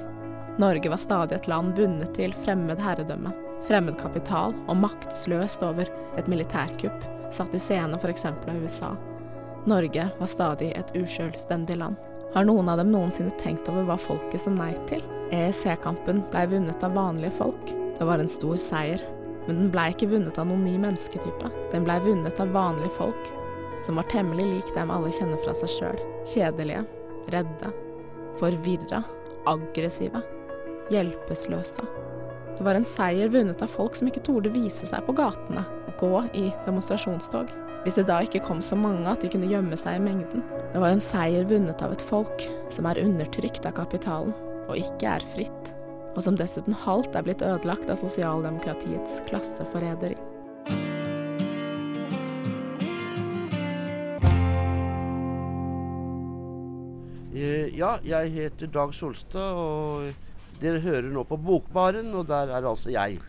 Norge 0.62 0.90
var 0.90 1.02
stadig 1.02 1.36
et 1.36 1.48
land 1.50 1.74
bundet 1.74 2.14
til 2.14 2.34
fremmed 2.44 2.82
herredømme, 2.82 3.32
fremmed 3.68 3.98
kapital 4.00 4.56
og 4.68 4.80
maktesløst 4.84 5.64
over 5.66 5.90
et 6.18 6.30
militærkupp 6.32 7.10
satt 7.34 7.56
i 7.56 7.60
scene 7.60 7.98
f.eks. 7.98 8.26
av 8.26 8.62
USA. 8.62 8.94
Norge 9.66 10.10
var 10.20 10.28
stadig 10.28 10.72
et 10.72 10.96
usjølstendig 10.98 11.78
land. 11.80 11.96
Har 12.34 12.46
noen 12.46 12.70
av 12.70 12.80
dem 12.82 12.92
noensinne 12.92 13.34
tenkt 13.40 13.70
over 13.70 13.86
hva 13.88 13.98
folket 14.02 14.42
sa 14.42 14.52
nei 14.54 14.74
til? 14.90 15.04
EEC-kampen 15.34 16.24
blei 16.32 16.48
vunnet 16.52 16.84
av 16.84 16.96
vanlige 16.98 17.34
folk. 17.38 17.74
Det 17.98 18.08
var 18.10 18.22
en 18.22 18.30
stor 18.30 18.58
seier, 18.60 19.02
men 19.48 19.62
den 19.62 19.72
blei 19.74 19.90
ikke 19.94 20.10
vunnet 20.12 20.38
av 20.42 20.50
noen 20.50 20.66
ny 20.66 20.76
mennesketype. 20.82 21.52
Den 21.72 21.88
blei 21.88 22.00
vunnet 22.04 22.42
av 22.42 22.54
vanlige 22.54 22.94
folk, 22.98 23.32
som 23.86 24.00
var 24.00 24.10
temmelig 24.12 24.50
lik 24.50 24.76
dem 24.76 24.94
alle 24.94 25.12
kjenner 25.14 25.42
fra 25.46 25.56
seg 25.58 25.74
sjøl. 25.78 26.06
Kjedelige, 26.30 26.86
redde, 27.34 27.74
forvirra, 28.42 29.04
aggressive, 29.50 30.24
hjelpeløse. 30.94 32.03
Det 32.54 32.64
var 32.64 32.78
en 32.78 32.86
seier 32.86 33.32
vunnet 33.34 33.62
av 33.66 33.72
folk 33.74 33.96
som 33.98 34.08
ikke 34.10 34.22
torde 34.28 34.52
vise 34.54 34.86
seg 34.86 35.02
på 35.08 35.16
gatene 35.18 35.64
og 35.90 35.96
gå 35.98 36.12
i 36.38 36.44
demonstrasjonstog. 36.68 37.50
Hvis 37.84 37.98
det 37.98 38.06
da 38.08 38.20
ikke 38.24 38.44
kom 38.46 38.62
så 38.64 38.78
mange 38.80 39.10
at 39.10 39.24
de 39.24 39.32
kunne 39.34 39.50
gjemme 39.50 39.78
seg 39.80 39.98
i 39.98 40.04
mengden. 40.04 40.44
Det 40.72 40.82
var 40.82 40.94
en 40.94 41.02
seier 41.04 41.48
vunnet 41.50 41.82
av 41.84 41.96
et 41.96 42.04
folk 42.06 42.46
som 42.72 42.86
er 42.88 43.02
undertrykt 43.02 43.66
av 43.68 43.74
kapitalen, 43.80 44.36
og 44.70 44.78
ikke 44.78 45.16
er 45.18 45.26
fritt. 45.34 45.74
Og 46.14 46.22
som 46.24 46.38
dessuten 46.38 46.78
halvt 46.78 47.18
er 47.18 47.26
blitt 47.26 47.42
ødelagt 47.42 47.90
av 47.90 47.98
sosialdemokratiets 48.00 49.24
klasseforræderi. 49.32 50.16
Eh, 57.34 57.74
Ja, 57.74 57.98
jeg 58.06 58.30
heter 58.32 58.68
Dag 58.70 58.94
Solstad, 58.94 59.58
og 59.58 60.14
dere 60.64 60.82
hører 60.84 61.12
nå 61.12 61.26
på 61.28 61.38
Bokbaren, 61.40 62.14
og 62.16 62.28
der 62.32 62.54
er 62.56 62.66
altså 62.70 62.94
jeg. 62.94 63.20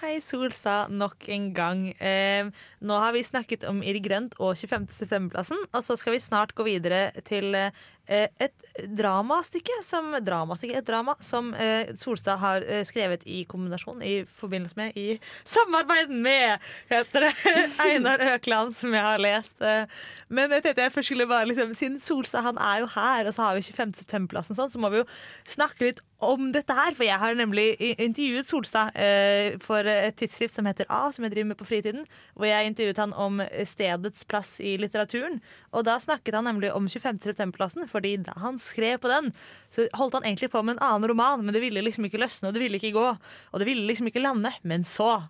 Hei, 0.00 0.16
Solstad, 0.18 0.90
nok 0.90 1.28
en 1.30 1.44
gang. 1.54 1.84
Eh, 2.02 2.48
nå 2.82 2.96
har 2.98 3.14
vi 3.14 3.22
snakket 3.22 3.62
om 3.68 3.78
Irr 3.86 4.00
Grønt 4.02 4.34
og 4.42 4.56
25. 4.58 4.88
septemberplassen, 4.90 5.60
og 5.70 5.84
så 5.86 5.94
skal 6.00 6.16
vi 6.16 6.22
snart 6.24 6.54
gå 6.58 6.66
videre 6.66 7.12
til 7.28 7.54
eh, 7.54 7.70
et 8.06 8.64
dramastykke 8.90 9.76
som, 9.86 10.12
dramastykke, 10.24 10.76
et 10.78 10.86
drama 10.86 11.14
som 11.24 11.52
eh, 11.54 11.92
Solstad 12.00 12.40
har 12.42 12.64
eh, 12.66 12.82
skrevet 12.86 13.22
i 13.30 13.44
kombinasjon, 13.48 14.02
i 14.02 14.24
forbindelse 14.28 14.76
med, 14.76 14.96
i 14.98 15.18
samarbeid 15.46 16.12
med, 16.12 16.64
heter 16.90 17.28
det, 17.28 17.32
Einar 17.86 18.22
Økland, 18.34 18.74
som 18.76 18.94
jeg 18.94 19.04
har 19.04 19.22
lest. 19.22 19.60
Eh, 19.62 19.86
men 20.28 20.52
jeg 20.52 20.64
tenkte 20.64 20.88
jeg 20.88 20.94
først 20.96 21.12
skulle 21.12 21.28
bare 21.30 21.48
liksom, 21.48 21.74
siden 21.78 22.00
Solstad 22.02 22.44
han 22.44 22.58
er 22.58 22.82
jo 22.82 22.90
her, 22.96 23.28
og 23.28 23.36
så 23.36 23.48
har 23.48 23.58
vi 23.58 23.64
25. 23.68 23.94
septemberplassen 24.02 24.58
sånn, 24.58 24.72
så 24.72 24.82
må 24.82 24.90
vi 24.92 25.02
jo 25.02 25.08
snakke 25.54 25.88
litt 25.88 26.04
om 26.24 26.50
dette 26.54 26.72
her, 26.72 26.94
for 26.96 27.04
jeg 27.04 27.20
har 27.20 27.36
nemlig 27.36 27.66
intervjuet 28.00 28.48
Solstad 28.48 28.96
eh, 28.96 29.56
for 29.62 29.86
et 29.88 30.16
tidsskrift 30.18 30.56
som 30.56 30.66
heter 30.68 30.88
A, 30.92 31.06
som 31.12 31.24
jeg 31.26 31.34
driver 31.34 31.52
med 31.52 31.60
på 31.60 31.68
fritiden, 31.68 32.08
hvor 32.34 32.48
jeg 32.48 32.70
intervjuet 32.72 33.02
han 33.04 33.16
om 33.16 33.42
stedets 33.68 34.24
plass 34.28 34.56
i 34.64 34.76
litteraturen. 34.80 35.40
Og 35.76 35.84
da 35.86 35.98
snakket 36.00 36.36
han 36.38 36.48
nemlig 36.48 36.72
om 36.74 36.88
25. 36.88 37.20
septemberplassen, 37.24 37.88
fordi 37.94 38.16
da 38.26 38.34
han 38.42 38.58
skrev 38.62 38.98
på 39.02 39.10
den, 39.12 39.30
så 39.72 39.86
holdt 39.96 40.18
han 40.18 40.26
egentlig 40.26 40.50
på 40.52 40.62
med 40.62 40.76
en 40.76 40.84
annen 40.84 41.08
roman, 41.10 41.44
men 41.44 41.54
det 41.54 41.62
ville 41.64 41.84
liksom 41.84 42.08
ikke 42.08 42.20
løsne, 42.22 42.50
og 42.50 42.56
det 42.56 42.64
ville 42.64 42.80
ikke 42.80 42.94
gå, 42.96 43.06
og 43.14 43.62
det 43.62 43.68
ville 43.70 43.86
liksom 43.88 44.10
ikke 44.10 44.24
lande. 44.24 44.52
Men 44.66 44.86
så 44.86 45.22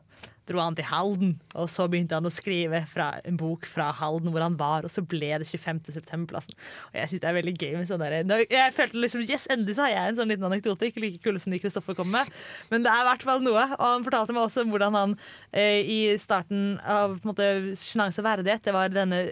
dro 0.49 0.61
han 0.61 0.77
til 0.77 0.87
Halden, 0.89 1.35
og 1.57 1.71
så 1.73 1.87
begynte 1.89 2.19
han 2.19 2.29
å 2.29 2.33
skrive 2.33 2.83
en 3.25 3.39
bok 3.41 3.65
fra 3.69 3.89
Halden 3.97 4.33
hvor 4.33 4.45
han 4.45 4.59
var, 4.61 4.85
og 4.85 4.93
så 4.93 5.05
ble 5.05 5.31
det 5.41 5.49
25. 5.49 5.81
septemberplassen. 5.95 6.57
Og 6.91 6.99
jeg 6.99 7.13
synes 7.13 7.23
det 7.23 7.31
er 7.31 7.39
veldig 7.39 7.55
gøy 7.57 7.77
med 7.79 7.89
sånn 7.89 8.05
der 8.05 8.45
Jeg 8.51 8.75
følte 8.77 9.01
liksom 9.01 9.25
Yes, 9.25 9.47
endelig 9.53 9.79
så 9.79 9.87
har 9.87 9.95
jeg 9.95 10.13
en 10.13 10.19
sånn 10.19 10.33
liten 10.33 10.49
anekdote. 10.49 10.91
Ikke 10.91 11.03
like 11.03 11.23
kule 11.25 11.41
som 11.41 11.55
de 11.55 11.61
Kristoffer 11.63 11.97
kom 11.97 12.11
med, 12.13 12.29
men 12.71 12.85
det 12.85 12.93
er 12.93 13.05
i 13.05 13.09
hvert 13.09 13.25
fall 13.25 13.45
noe. 13.45 13.65
Og 13.79 13.87
han 13.87 14.05
fortalte 14.07 14.37
meg 14.37 14.45
også 14.45 14.67
hvordan 14.69 14.99
han 14.99 15.17
eh, 15.51 15.81
i 15.81 16.01
starten 16.21 16.77
av 16.81 17.17
på 17.17 17.25
en 17.25 17.33
måte 17.33 17.49
sjenanse 17.81 18.21
og 18.21 18.29
verdighet, 18.29 18.65
det 18.67 18.77
var 18.77 18.93
denne 18.93 19.25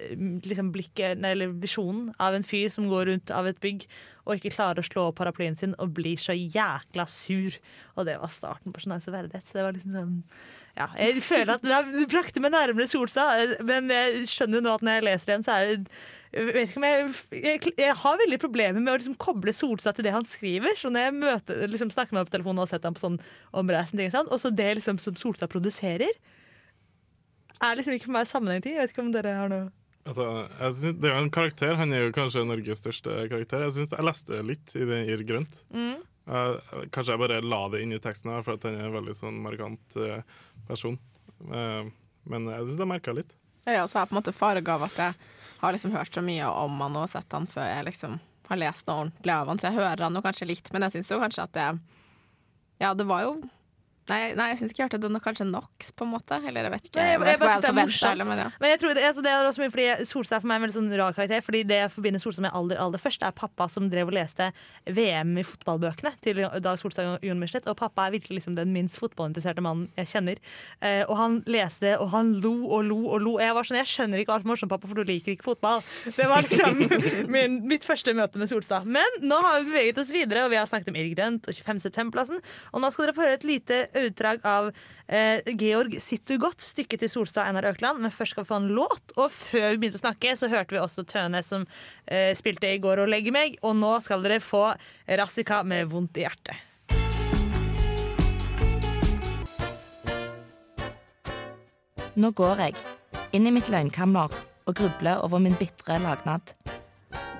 liksom 0.47 0.73
blikket, 0.73 1.21
eller 1.21 1.53
visjonen 1.63 2.09
av 2.23 2.37
en 2.37 2.47
fyr 2.47 2.73
som 2.73 2.89
går 2.91 3.11
rundt 3.11 3.35
av 3.35 3.51
et 3.51 3.61
bygg 3.63 3.87
og 4.23 4.39
ikke 4.39 4.55
klarer 4.55 4.83
å 4.83 4.87
slå 4.87 5.09
opp 5.11 5.19
paraplyen 5.19 5.57
sin 5.59 5.75
og 5.83 5.95
blir 5.97 6.21
så 6.21 6.35
jækla 6.37 7.07
sur. 7.11 7.57
Og 7.97 8.07
det 8.07 8.19
var 8.23 8.31
starten 8.31 8.75
på 8.75 8.85
sjenanse 8.85 9.11
og 9.11 9.17
verdighet. 9.17 9.49
Så 9.49 9.59
det 9.59 9.65
var 9.67 9.75
liksom 9.75 9.97
sånn 9.97 10.19
ja, 10.79 10.89
jeg 10.97 11.21
føler 11.25 11.59
at 11.59 11.65
det 11.65 12.09
brakte 12.09 12.41
meg 12.41 12.55
nærmere 12.55 12.89
Solstad, 12.89 13.59
men 13.69 13.93
jeg 13.93 14.27
skjønner 14.31 14.61
jo 14.61 14.65
nå 14.65 14.75
at 14.79 14.85
når 14.87 14.99
jeg 14.99 15.07
leser 15.09 15.33
igjen, 15.33 15.47
så 15.47 15.57
er 15.59 15.73
det 15.73 15.77
jeg 16.33 16.69
jeg, 16.81 17.09
jeg, 17.37 17.73
jeg 17.77 17.97
har 18.01 18.21
veldig 18.23 18.39
problemer 18.41 18.81
med 18.81 18.89
å 18.89 18.97
liksom 18.97 19.19
koble 19.21 19.53
Solstad 19.53 19.99
til 19.99 20.07
det 20.07 20.15
han 20.15 20.25
skriver. 20.25 20.73
Så 20.81 20.89
når 20.89 21.05
jeg 21.05 21.17
møter, 21.19 21.67
liksom 21.69 21.93
snakker 21.93 22.17
med 22.17 22.23
ham 22.23 22.31
på 22.31 22.37
telefonen 22.39 22.63
og 22.63 22.65
har 22.65 22.73
sett 22.73 22.87
ham 22.89 22.97
på 22.97 23.03
sånn 23.05 23.19
omreisende 23.53 24.01
ting, 24.01 24.15
sånn, 24.15 24.31
og 24.33 24.41
så 24.41 24.49
det 24.49 24.71
liksom 24.79 25.01
som 25.03 25.19
Solstad 25.21 25.53
produserer, 25.53 26.09
er 27.63 27.77
liksom 27.77 27.99
ikke 27.99 28.09
for 28.09 28.17
meg 28.17 28.31
sammenhengende. 28.31 28.73
Jeg 28.73 28.81
vet 28.81 28.95
ikke 28.95 29.05
om 29.05 29.13
dere 29.15 29.37
har 29.37 29.53
noe 29.53 29.69
Altså, 30.03 30.25
synes, 30.75 30.97
det 30.99 31.07
er 31.07 31.13
jo 31.13 31.23
en 31.23 31.31
karakter. 31.31 31.77
Han 31.79 31.93
er 31.95 32.09
jo 32.09 32.15
kanskje 32.17 32.43
Norges 32.43 32.81
største 32.83 33.21
karakter. 33.31 33.63
Jeg 33.69 33.75
synes 33.77 33.93
jeg 33.95 34.07
leste 34.09 34.41
litt 34.49 34.73
i 34.75 34.87
det 34.89 34.99
i 35.07 35.19
Grønt. 35.29 35.61
mm. 35.71 36.01
Kanskje 36.27 37.15
jeg 37.15 37.21
bare 37.23 37.41
la 37.43 37.61
det 37.73 37.83
inn 37.83 37.95
i 37.97 38.01
teksten, 38.03 38.31
her, 38.31 38.45
for 38.47 38.59
at 38.59 38.67
han 38.69 38.79
er 38.79 38.89
en 38.89 38.97
veldig 38.97 39.15
sånn 39.19 39.41
markant 39.43 39.97
eh, 39.99 40.23
person. 40.69 40.99
Eh, 41.49 41.89
men 42.31 42.51
jeg 42.53 42.67
syns 42.69 42.83
jeg 42.85 42.91
merka 42.93 43.15
litt. 43.17 43.33
Jeg 43.67 43.87
så 43.91 44.01
har 44.01 44.11
på 44.11 44.15
en 44.15 44.21
måte 44.21 44.35
farga 44.35 44.77
av 44.77 44.87
at 44.87 45.01
jeg 45.01 45.17
har 45.63 45.75
liksom 45.75 45.95
hørt 45.95 46.15
så 46.15 46.23
mye 46.25 46.47
om 46.63 46.79
han 46.83 46.99
og 46.99 47.11
sett 47.11 47.35
han 47.35 47.47
før 47.51 47.69
jeg 47.69 47.87
liksom 47.91 48.21
har 48.49 48.59
lest 48.59 48.89
noe 48.89 49.05
ordentlig 49.05 49.35
av 49.35 49.51
han, 49.51 49.61
så 49.61 49.69
jeg 49.69 49.79
hører 49.79 50.03
han 50.03 50.19
jo 50.19 50.23
kanskje 50.25 50.49
litt, 50.51 50.71
men 50.75 50.87
jeg 50.87 50.97
syns 50.97 51.11
jo 51.15 51.21
kanskje 51.23 51.45
at 51.47 51.59
det 51.59 51.67
Ja, 52.83 52.91
det 52.99 53.07
var 53.07 53.23
jo 53.23 53.37
Nei, 54.11 54.33
nei, 54.35 54.49
jeg 54.51 54.59
syns 54.59 54.73
ikke 54.75 54.81
jeg 54.83 54.89
hørte 54.89 54.99
det 55.05 55.11
nok, 55.15 55.23
kanskje 55.23 55.45
NOx, 55.47 55.93
på 55.95 56.03
en 56.07 56.11
måte. 56.11 56.39
Eller 56.43 56.67
jeg 56.67 56.73
vet 56.75 56.87
ikke. 56.89 56.97
Nei, 56.99 57.05
jeg- 57.07 57.13
Jeg 57.13 57.21
vet 57.23 57.29
jeg 57.29 57.39
bare 57.39 57.53
jeg 57.53 57.63
det 57.63 57.69
er 57.69 58.25
men 58.27 58.39
ja. 58.43 58.49
Men 58.61 58.71
jeg 58.73 58.81
tror 58.83 58.95
det, 58.99 59.03
altså 59.07 59.23
det 59.23 59.31
er 59.31 59.47
også 59.47 59.63
mye 59.63 59.71
fordi 59.71 60.05
Solstad 60.11 60.37
er 60.37 60.41
for 60.43 60.49
meg 60.51 60.57
en 60.59 60.63
veldig 60.67 60.77
sånn 60.79 60.97
rar 60.99 61.13
karakter. 61.15 61.41
Fordi 61.47 61.61
det 61.71 61.79
jeg 61.83 61.91
forbinder 61.95 62.21
Solstad 62.21 62.43
med 62.43 62.51
aller, 62.53 62.77
aller 62.83 62.99
først, 62.99 63.23
er 63.23 63.31
pappa 63.31 63.69
som 63.71 63.89
drev 63.89 64.09
og 64.11 64.15
leste 64.15 64.49
VM 64.91 65.39
i 65.39 65.45
fotballbøkene 65.47 66.13
til 66.21 66.35
Dag 66.61 66.79
Solstad 66.83 67.07
og 67.15 67.23
Jon 67.23 67.39
Michelet. 67.39 67.69
Og 67.71 67.77
pappa 67.77 68.07
er 68.09 68.17
virkelig 68.19 68.41
liksom 68.43 68.57
den 68.57 68.73
minst 68.75 68.99
fotballinteresserte 68.99 69.63
mannen 69.63 69.89
jeg 69.97 70.07
kjenner. 70.11 70.37
Eh, 70.83 71.05
og 71.09 71.17
han 71.17 71.39
leste, 71.47 71.95
og 72.01 72.11
han 72.11 72.35
lo 72.43 72.55
og 72.75 72.85
lo 72.91 72.99
og 73.15 73.21
lo. 73.23 73.37
Og 73.39 73.41
jeg 73.47 73.55
var 73.55 73.63
sånn, 73.71 73.79
jeg 73.79 73.87
skjønner 73.87 74.19
ikke 74.25 74.35
alt 74.35 74.45
morsomt, 74.51 74.69
pappa, 74.75 74.89
for 74.91 74.95
du 74.99 75.05
liker 75.05 75.37
ikke 75.37 75.47
fotball. 75.47 75.83
Det 76.17 76.27
var 76.27 76.43
liksom 76.43 76.83
min, 77.35 77.61
mitt 77.69 77.85
første 77.87 78.13
møte 78.19 78.37
med 78.43 78.49
Solstad. 78.51 78.85
Men 78.85 79.07
nå 79.23 79.39
har 79.47 79.61
vi 79.63 79.71
beveget 79.71 79.99
oss 80.03 80.11
videre, 80.11 80.45
og 80.45 80.51
vi 80.51 80.57
har 80.59 80.67
snakket 80.67 80.89
om 80.91 80.97
Irr 80.99 81.15
Grønt 81.15 81.47
og 81.47 81.55
25. 81.55 81.81
september-plassen. 81.87 82.43
Og 82.75 82.81
nå 82.83 82.91
skal 82.91 83.07
dere 83.07 83.15
få 83.15 83.27
høre 83.29 83.39
et 83.39 83.47
lite 83.47 83.81
utdrag 83.99 84.43
av 84.49 84.71
eh, 85.07 85.41
Georg 85.59 85.99
Sitter 86.03 86.41
godt, 86.43 86.65
stykket 86.65 87.05
til 87.05 87.13
Solstad 87.13 87.49
Einar 87.49 87.69
Økland. 87.73 88.03
Men 88.03 88.15
først 88.15 88.37
skal 88.37 88.47
vi 88.47 88.53
få 88.53 88.61
en 88.63 88.73
låt, 88.77 89.15
og 89.17 89.31
før 89.35 89.71
vi 89.73 89.83
begynte 89.83 90.01
å 90.01 90.05
snakke, 90.07 90.35
så 90.39 90.51
hørte 90.53 90.77
vi 90.77 90.83
også 90.83 91.07
Tøne 91.09 91.43
som 91.47 91.67
eh, 92.07 92.33
spilte 92.39 92.71
i 92.73 92.83
går 92.83 93.05
og 93.05 93.13
Legge 93.13 93.35
meg. 93.35 93.59
Og 93.63 93.77
nå 93.79 93.95
skal 94.05 94.25
dere 94.25 94.43
få 94.43 94.69
Rassika 95.21 95.63
med 95.67 95.91
vondt 95.93 96.21
i 96.21 96.27
hjertet. 96.27 96.69
Nå 102.13 102.29
går 102.37 102.67
jeg 102.67 102.75
inn 103.33 103.47
i 103.49 103.53
mitt 103.55 103.71
løgnkammer 103.73 104.35
og 104.69 104.77
grubler 104.77 105.23
over 105.25 105.41
min 105.41 105.57
bitre 105.57 105.97
lagnad. 106.03 106.53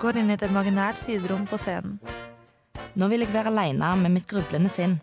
Går 0.01 0.17
inn 0.19 0.31
i 0.31 0.35
et 0.35 0.45
imaginært 0.47 0.97
siderom 0.97 1.45
på 1.47 1.59
scenen. 1.61 1.99
Nå 2.97 3.09
vil 3.09 3.23
jeg 3.23 3.33
være 3.33 3.53
aleine 3.53 3.93
med 4.01 4.17
mitt 4.17 4.27
grublende 4.29 4.69
sinn. 4.73 4.97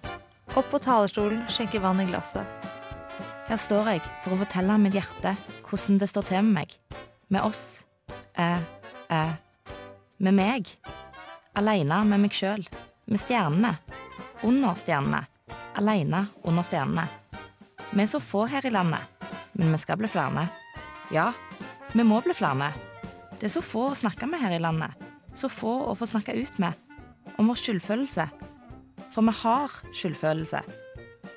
Opp 0.59 0.67
på 0.71 0.81
talerstolen, 0.83 1.45
skjenke 1.47 1.79
vann 1.79 2.01
i 2.03 2.09
glasset. 2.09 2.47
Her 3.47 3.59
står 3.59 3.89
jeg 3.93 4.01
for 4.25 4.35
å 4.35 4.39
fortelle 4.41 4.79
mitt 4.83 4.97
hjerte 4.99 5.37
hvordan 5.69 6.01
det 6.03 6.09
står 6.11 6.27
til 6.27 6.43
med 6.43 6.57
meg. 6.57 6.75
Med 7.31 7.47
oss. 7.47 7.85
Eh, 8.35 8.59
eh. 9.15 9.31
Med 10.19 10.35
meg. 10.35 10.73
Aleine 11.55 12.01
med 12.03 12.25
meg 12.25 12.35
sjøl. 12.35 12.67
Med 13.07 13.23
stjernene. 13.23 13.77
Under 14.43 14.75
stjernene. 14.75 15.23
Aleine 15.79 16.25
under 16.43 16.67
stjernene. 16.67 17.07
Vi 17.93 18.03
er 18.03 18.11
så 18.11 18.19
få 18.19 18.49
her 18.51 18.67
i 18.67 18.75
landet, 18.75 19.07
men 19.55 19.71
vi 19.71 19.79
skal 19.83 20.03
bli 20.03 20.11
flere. 20.11 20.49
Ja, 21.15 21.31
vi 21.95 22.03
må 22.07 22.19
bli 22.27 22.35
flere. 22.35 22.73
Det 23.39 23.47
er 23.47 23.55
så 23.55 23.63
få 23.63 23.93
å 23.93 23.99
snakke 23.99 24.27
med 24.27 24.43
her 24.43 24.59
i 24.59 24.63
landet. 24.63 24.99
Så 25.39 25.47
få 25.51 25.79
å 25.87 25.95
få 25.99 26.11
snakke 26.11 26.35
ut 26.35 26.59
med. 26.59 26.75
Om 27.39 27.55
vår 27.55 27.63
skyldfølelse. 27.63 28.27
For 29.15 29.27
vi 29.27 29.35
har 29.43 29.75
skyldfølelse. 29.97 30.61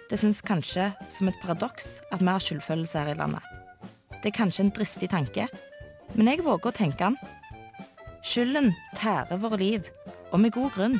Det 0.09 0.19
syns 0.19 0.43
kanskje 0.45 0.91
som 1.09 1.27
et 1.27 1.39
paradoks 1.41 1.99
at 2.11 2.21
vi 2.21 2.29
har 2.29 2.43
skyldfølelse 2.43 2.99
her 2.99 3.13
i 3.13 3.17
landet. 3.17 3.41
Det 4.21 4.29
er 4.29 4.37
kanskje 4.37 4.67
en 4.67 4.75
dristig 4.75 5.09
tanke, 5.09 5.47
men 6.13 6.29
jeg 6.29 6.43
våger 6.45 6.69
å 6.69 6.75
tenke 6.75 7.09
den. 7.09 7.17
Skylden 8.23 8.71
tærer 8.95 9.41
våre 9.41 9.57
liv, 9.59 9.89
og 10.31 10.39
med 10.39 10.53
god 10.55 10.71
grunn. 10.75 10.99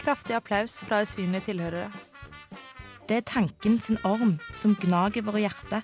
Kraftig 0.00 0.36
applaus 0.36 0.78
fra 0.84 1.00
usynlige 1.02 1.48
tilhørere. 1.48 1.90
Det 3.08 3.16
er 3.16 3.26
tanken 3.26 3.80
sin 3.80 3.98
orm 4.04 4.36
som 4.54 4.76
gnager 4.78 5.24
våre 5.26 5.42
hjerter. 5.42 5.82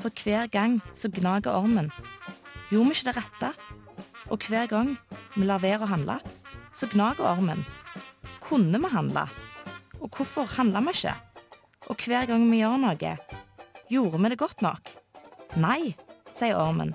For 0.00 0.12
hver 0.24 0.50
gang 0.52 0.80
så 0.94 1.08
gnager 1.08 1.54
ormen. 1.54 1.88
Gjorde 2.70 2.90
vi 2.90 2.96
ikke 2.98 3.08
det 3.08 3.16
rette? 3.16 3.52
Og 4.28 4.44
hver 4.48 4.66
gang 4.68 4.96
vi 5.36 5.46
lar 5.48 5.62
være 5.62 5.86
å 5.86 5.90
handle, 5.90 6.18
så 6.76 6.90
gnager 6.92 7.24
ormen. 7.30 7.64
Kunne 8.44 8.82
vi 8.82 8.92
handle? 8.92 9.24
Og 10.00 10.08
hvorfor 10.08 10.48
handla 10.56 10.80
vi 10.80 10.94
ikke? 10.96 11.14
Og 11.88 11.96
hver 12.04 12.26
gang 12.26 12.44
vi 12.50 12.60
gjør 12.60 12.76
noe, 12.80 13.14
gjorde 13.90 14.20
vi 14.22 14.32
det 14.32 14.38
godt 14.40 14.62
nok? 14.64 14.90
Nei, 15.60 15.94
sier 16.32 16.58
ormen. 16.58 16.94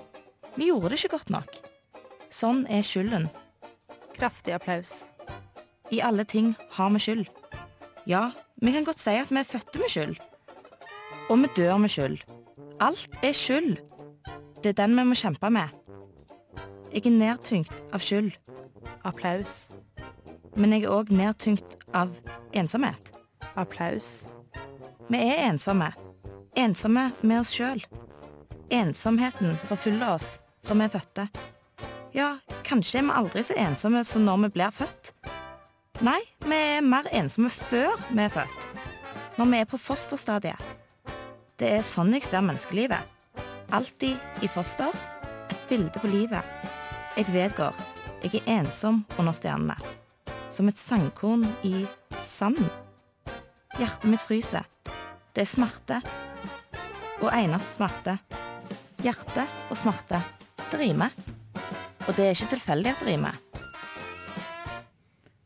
Vi 0.56 0.70
gjorde 0.70 0.92
det 0.92 1.00
ikke 1.02 1.16
godt 1.16 1.30
nok. 1.30 1.58
Sånn 2.32 2.64
er 2.72 2.84
skylden. 2.86 3.28
Kraftig 4.16 4.54
applaus. 4.56 5.04
I 5.92 6.00
alle 6.02 6.24
ting 6.24 6.54
har 6.78 6.90
vi 6.94 7.02
skyld. 7.02 7.26
Ja, 8.08 8.30
vi 8.62 8.72
kan 8.72 8.86
godt 8.86 9.02
si 9.02 9.14
at 9.18 9.30
vi 9.30 9.42
er 9.42 9.48
fødte 9.48 9.82
med 9.82 9.92
skyld. 9.92 10.16
Og 11.30 11.42
vi 11.42 11.52
dør 11.56 11.76
med 11.82 11.92
skyld. 11.92 12.22
Alt 12.80 13.18
er 13.22 13.36
skyld. 13.36 13.76
Det 14.62 14.72
er 14.72 14.80
den 14.82 14.96
vi 14.96 15.04
må 15.04 15.14
kjempe 15.14 15.50
med. 15.50 15.68
Jeg 16.94 17.06
er 17.06 17.12
nedtyngt 17.12 17.82
av 17.92 18.00
skyld, 18.00 18.32
Applaus. 19.04 19.66
Men 20.56 20.72
jeg 20.72 20.86
er 20.86 20.94
òg 20.96 21.12
nedtyngt 21.12 21.76
av 21.94 22.12
ensomhet. 22.56 23.12
Applaus. 23.56 24.26
Vi 25.08 25.20
er 25.20 25.46
ensomme. 25.50 25.92
Ensomme 26.56 27.10
med 27.20 27.40
oss 27.42 27.52
sjøl. 27.54 27.82
Ensomheten 28.72 29.54
forfyller 29.68 30.16
oss 30.16 30.36
fra 30.66 30.74
vi 30.74 30.86
er 30.86 30.92
fødte. 30.92 31.26
Ja, 32.16 32.30
kanskje 32.64 33.02
er 33.02 33.06
vi 33.06 33.18
aldri 33.20 33.44
så 33.44 33.56
ensomme 33.60 34.02
som 34.04 34.24
når 34.26 34.46
vi 34.46 34.54
blir 34.56 34.72
født. 34.74 35.12
Nei, 36.04 36.18
vi 36.44 36.56
er 36.56 36.84
mer 36.84 37.06
ensomme 37.12 37.50
før 37.52 37.94
vi 38.10 38.24
er 38.24 38.32
født. 38.32 38.66
Når 39.36 39.52
vi 39.52 39.60
er 39.60 39.68
på 39.68 39.80
fosterstadiet. 39.80 40.72
Det 41.60 41.70
er 41.72 41.84
sånn 41.84 42.12
jeg 42.16 42.24
ser 42.24 42.44
menneskelivet. 42.44 43.12
Alltid 43.76 44.42
i 44.44 44.50
foster. 44.52 44.92
Et 45.50 45.68
bilde 45.70 46.00
på 46.00 46.10
livet. 46.10 46.42
Jeg 47.16 47.30
vedgår. 47.32 47.76
Jeg 48.24 48.42
er 48.42 48.50
ensom 48.58 49.04
under 49.18 49.36
stjernene. 49.36 49.76
Som 50.50 50.68
et 50.70 50.78
sandkorn 50.78 51.44
i 51.66 51.84
sand. 52.22 52.60
Hjertet 53.76 54.10
mitt 54.10 54.24
fryser. 54.24 54.64
Det 55.34 55.44
er 55.44 55.50
smerte. 55.50 56.00
Og 57.20 57.30
eneste 57.32 57.76
smerte. 57.76 58.18
Hjerte 59.04 59.46
og 59.70 59.76
smerte. 59.78 60.22
Det 60.70 60.80
rimer. 60.80 61.12
Og 62.06 62.14
det 62.14 62.24
er 62.28 62.36
ikke 62.36 62.54
tilfeldig 62.54 62.94
at 62.94 63.02
det 63.02 63.10
rimer. 63.10 63.45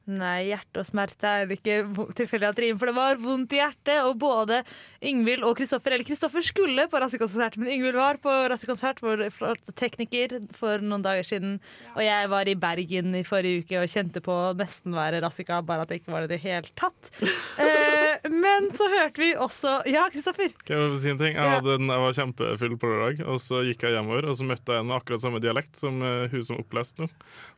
Nei, 0.08 0.48
hjerte 0.48 0.80
og 0.80 0.86
smerte 0.88 1.28
er 1.28 1.46
det 1.46 1.58
ikke 1.58 2.06
tilfeldig 2.16 2.70
for 2.80 2.88
det 2.88 2.94
var 2.96 3.20
vondt 3.20 3.52
i 3.54 3.60
hjertet. 3.60 4.00
Og 4.08 4.16
både 4.18 4.62
Yngvild 5.04 5.44
og 5.46 5.54
Kristoffer 5.58 5.94
Eller 5.94 6.06
Kristoffer 6.08 6.44
skulle 6.44 6.86
på 6.90 7.02
Rassikonsert, 7.02 7.58
men 7.60 7.70
Yngvild 7.74 7.98
var 8.00 8.18
på 8.22 8.32
Rassikonsert, 8.50 9.02
vår 9.04 9.26
flotte 9.34 9.74
tekniker, 9.76 10.38
for 10.56 10.82
noen 10.82 11.04
dager 11.04 11.28
siden. 11.28 11.58
Og 11.94 12.02
jeg 12.06 12.32
var 12.32 12.48
i 12.48 12.58
Bergen 12.58 13.14
i 13.18 13.24
forrige 13.26 13.64
uke 13.64 13.82
og 13.82 13.92
kjente 13.92 14.24
på 14.24 14.38
nesten 14.58 14.96
være 14.96 15.22
Rassika, 15.22 15.60
bare 15.62 15.84
at 15.84 15.92
det 15.92 16.00
ikke 16.00 16.16
var 16.16 16.24
det 16.24 16.32
i 16.32 16.34
det 16.36 16.44
hele 16.48 16.74
tatt. 16.80 17.12
Eh, 17.60 17.98
men 18.28 18.68
så 18.76 18.86
hørte 18.92 19.22
vi 19.22 19.30
også 19.36 19.76
Ja, 19.88 20.04
Kristoffer. 20.12 20.52
Kan 20.68 20.82
jeg 20.84 20.98
si 21.00 21.10
en 21.12 21.18
ting? 21.20 21.34
Jeg, 21.38 21.50
hadde 21.56 21.76
en, 21.78 21.88
jeg 21.88 22.02
var 22.04 22.16
kjempefull 22.18 22.76
på 22.82 22.90
lørdag, 22.90 23.22
og 23.30 23.38
så 23.40 23.62
gikk 23.64 23.86
jeg 23.86 23.94
hjemover, 23.96 24.28
og 24.28 24.36
så 24.36 24.44
møtte 24.48 24.74
jeg 24.76 24.82
en 24.84 24.90
med 24.90 24.96
akkurat 24.98 25.22
samme 25.24 25.40
dialekt 25.42 25.76
som 25.80 26.02
eh, 26.02 26.26
hun 26.32 26.44
som 26.44 26.60
oppleste 26.60 27.04
nå. 27.06 27.08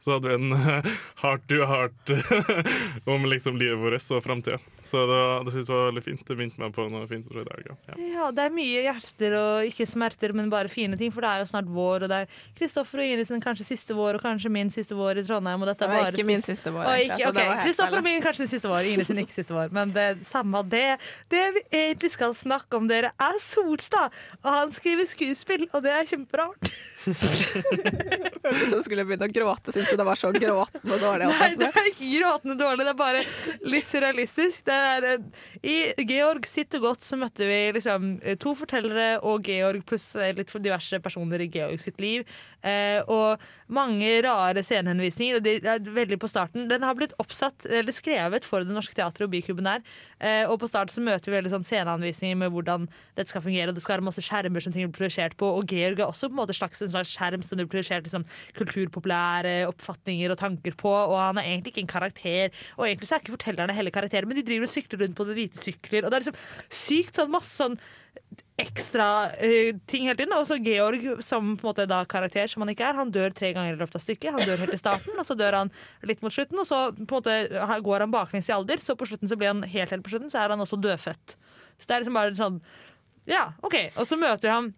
Så 0.02 0.16
hadde 0.16 0.28
vi 0.28 0.38
en 0.38 0.52
eh, 0.58 0.90
heart 1.22 1.44
to 1.50 1.60
heart 1.66 2.12
om 3.14 3.24
liksom 3.30 3.56
livet 3.60 3.78
vårt 3.78 4.10
og 4.12 4.22
framtida. 4.24 4.58
Så 4.82 4.98
det, 5.06 5.16
var- 5.16 5.44
det 5.44 5.52
synes 5.54 5.68
jeg 5.68 5.76
var 5.76 5.86
veldig 5.90 6.04
fint. 6.04 6.22
Det 6.28 6.36
minte 6.38 6.60
meg 6.60 6.72
på 6.74 6.86
noe 6.90 7.06
fint 7.10 7.26
som 7.26 7.34
skjedde 7.36 7.52
i 7.52 7.56
helga. 7.58 7.76
Ja. 7.88 7.98
Ja, 8.12 8.30
det 8.34 8.44
er 8.48 8.54
mye 8.54 8.82
hjerter 8.86 9.36
og 9.38 9.68
ikke 9.70 9.86
smerter, 9.88 10.34
men 10.36 10.50
bare 10.52 10.70
fine 10.72 10.98
ting. 11.00 11.12
For 11.14 11.24
det 11.24 11.30
er 11.30 11.42
jo 11.44 11.48
snart 11.50 11.68
vår, 11.72 12.06
og 12.06 12.10
det 12.12 12.18
er 12.24 12.36
Kristoffer 12.58 13.02
og 13.02 13.08
Ingrid 13.08 13.28
sin 13.30 13.42
kanskje 13.42 13.66
siste 13.68 13.96
vår, 13.96 14.18
og 14.18 14.24
kanskje 14.24 14.50
min 14.52 14.70
siste 14.74 14.96
vår 14.98 15.22
i 15.22 15.24
Trondheim. 15.26 15.62
Og 15.64 15.70
dette 15.70 15.84
Det 15.84 15.88
er 15.88 15.94
var 15.96 16.06
bare 16.08 16.16
ikke 16.16 16.28
min 16.28 16.44
siste 16.44 16.72
vår. 16.74 16.88
Egentlig, 16.92 17.28
altså, 17.30 17.46
Kristoffer 17.66 17.98
og 18.02 18.06
min 18.08 18.22
kanskje 18.24 18.48
siste 18.52 18.70
vår, 18.72 18.90
Ingrid 18.92 19.08
sin 19.10 19.22
ikke 19.22 19.36
siste 19.38 19.56
vår. 19.56 19.72
Men 19.78 19.94
det 19.96 20.08
samme 20.28 20.51
det. 20.60 21.00
Det 21.32 21.44
vi 21.56 21.62
egentlig 21.72 22.12
skal 22.12 22.36
snakke 22.36 22.76
om, 22.76 22.88
dere, 22.90 23.14
er 23.16 23.40
Solstad. 23.40 24.12
Og 24.42 24.50
han 24.52 24.72
skriver 24.76 25.08
skuespill, 25.08 25.68
og 25.72 25.82
det 25.82 25.90
er 25.96 26.10
kjemperart. 26.12 26.72
Hørtes 28.42 28.62
ut 28.62 28.68
som 28.68 28.76
jeg 28.78 28.84
skulle 28.86 29.04
begynne 29.06 29.28
å 29.28 29.32
gråte, 29.32 29.74
syns 29.74 29.90
du 29.90 29.98
det 29.98 30.06
var 30.06 30.18
så 30.18 30.32
gråtende 30.34 30.98
dårlig? 31.00 31.28
Nei, 31.30 31.48
det 31.54 31.60
det? 31.62 31.70
er 31.70 31.88
ikke 31.90 32.10
gråtende 32.18 32.56
dårlig, 32.60 32.86
det 32.86 32.92
er 32.92 32.98
bare 32.98 33.22
litt 33.74 33.90
surrealistisk. 33.92 34.64
Det 34.68 34.78
er, 34.88 35.08
eh, 35.12 35.46
I 35.62 36.06
Georg 36.08 36.46
sitter 36.50 36.82
godt 36.82 37.06
så 37.06 37.18
møtte 37.20 37.48
vi 37.48 37.60
liksom 37.78 38.12
eh, 38.22 38.38
to 38.40 38.54
fortellere 38.58 39.20
og 39.22 39.46
Georg 39.46 39.84
pluss 39.88 40.12
eh, 40.16 40.34
litt 40.36 40.52
diverse 40.62 41.00
personer 41.02 41.44
i 41.44 41.50
Georg 41.52 41.80
sitt 41.82 42.02
liv. 42.02 42.26
Eh, 42.62 43.00
og 43.10 43.42
mange 43.72 44.10
rare 44.24 44.62
scenehenvisninger. 44.64 45.38
Og 45.38 45.44
det 45.44 45.54
er 45.66 45.82
veldig 45.82 46.18
på 46.22 46.30
starten 46.30 46.68
Den 46.70 46.84
har 46.86 46.96
blitt 46.98 47.14
oppsatt, 47.22 47.66
eller 47.66 47.94
skrevet 47.94 48.46
for 48.46 48.66
Det 48.66 48.74
Norske 48.74 48.94
Teatret 48.96 49.26
og 49.26 49.32
Byklubben 49.32 49.68
der. 49.68 49.82
Eh, 50.20 50.44
og 50.46 50.60
på 50.62 50.70
starten 50.70 50.94
så 50.94 51.04
møter 51.04 51.30
vi 51.30 51.38
veldig 51.38 51.54
sånn 51.54 51.66
sceneanvisninger 51.66 52.38
med 52.44 52.52
hvordan 52.54 52.88
dette 53.16 53.30
skal 53.32 53.44
fungere. 53.44 53.70
Og 53.70 53.78
det 53.78 53.84
skal 53.84 53.96
være 53.96 54.08
masse 54.10 54.24
skjermer 54.24 54.64
som 54.64 54.74
ting 54.74 54.86
blir 54.86 54.98
projisert 55.00 55.36
på. 55.40 55.48
Og 55.58 55.66
Georg 55.72 55.98
er 55.98 56.08
også 56.08 56.30
på 56.30 56.36
en 56.36 56.42
måte 56.42 56.56
slags 56.56 56.84
en 56.84 56.91
en 56.92 56.98
slags 56.98 57.14
skjerm 57.16 57.46
som 57.46 57.60
du 57.60 57.64
projiserte 57.66 58.08
liksom, 58.08 58.26
kulturpopulære 58.58 59.56
oppfatninger 59.70 60.34
og 60.34 60.40
tanker 60.42 60.76
på. 60.78 60.92
Og 60.92 61.16
han 61.18 61.40
er 61.40 61.48
egentlig 61.48 61.74
ikke 61.74 61.86
en 61.86 61.94
karakter, 61.94 62.62
og 62.76 62.86
egentlig 62.86 63.08
så 63.08 63.16
er 63.16 63.24
ikke 63.24 63.36
fortellerne 63.38 63.76
heller 63.76 63.94
karakterer, 63.94 64.28
men 64.28 64.38
de 64.38 64.46
driver 64.46 64.68
og 64.68 64.76
sykler 64.76 65.04
rundt 65.04 65.18
på 65.18 65.28
det 65.28 65.38
hvite 65.38 65.62
sykler, 65.62 66.04
og 66.04 66.12
det 66.12 66.20
er 66.20 66.26
liksom 66.26 66.40
sykt 66.82 67.18
sånn 67.18 67.32
masse 67.32 67.56
sånn 67.56 67.80
ekstra 68.60 69.06
uh, 69.32 69.70
ting 69.88 70.06
hele 70.06 70.18
tiden. 70.18 70.34
Og 70.36 70.46
så 70.48 70.58
Georg, 70.62 71.04
som 71.24 71.54
på 71.56 71.66
en 71.66 71.70
måte 71.70 71.88
da 71.90 72.02
karakter 72.08 72.50
som 72.50 72.64
han 72.64 72.72
ikke 72.72 72.86
er, 72.88 72.98
han 72.98 73.12
dør 73.14 73.34
tre 73.34 73.52
ganger 73.56 73.74
i 73.74 73.80
løpet 73.80 73.98
av 73.98 74.04
stykket. 74.04 74.34
Han 74.36 74.44
dør 74.46 74.62
helt 74.64 74.76
i 74.76 74.80
starten, 74.80 75.16
og 75.16 75.26
så 75.26 75.36
dør 75.38 75.58
han 75.62 75.72
litt 76.08 76.22
mot 76.24 76.34
slutten, 76.34 76.60
og 76.60 76.68
så 76.68 76.84
på 76.92 77.06
en 77.06 77.10
måte 77.16 77.72
går 77.88 78.06
han 78.06 78.14
baklengs 78.14 78.50
i 78.50 78.56
alder, 78.56 78.82
så 78.82 78.96
på 78.98 79.08
slutten 79.08 79.30
så 79.30 79.38
blir 79.40 79.54
han 79.54 79.64
helt 79.64 79.94
helt 79.94 80.04
på 80.04 80.14
slutten, 80.14 80.32
så 80.32 80.44
er 80.44 80.54
han 80.54 80.62
også 80.64 80.80
dødfødt. 80.82 81.36
Så 81.78 81.88
det 81.88 81.96
er 81.96 82.04
liksom 82.04 82.20
bare 82.20 82.38
sånn 82.38 82.62
Ja, 83.30 83.44
OK. 83.62 83.76
Og 83.96 84.06
så 84.06 84.18
møter 84.18 84.50
han 84.50 84.72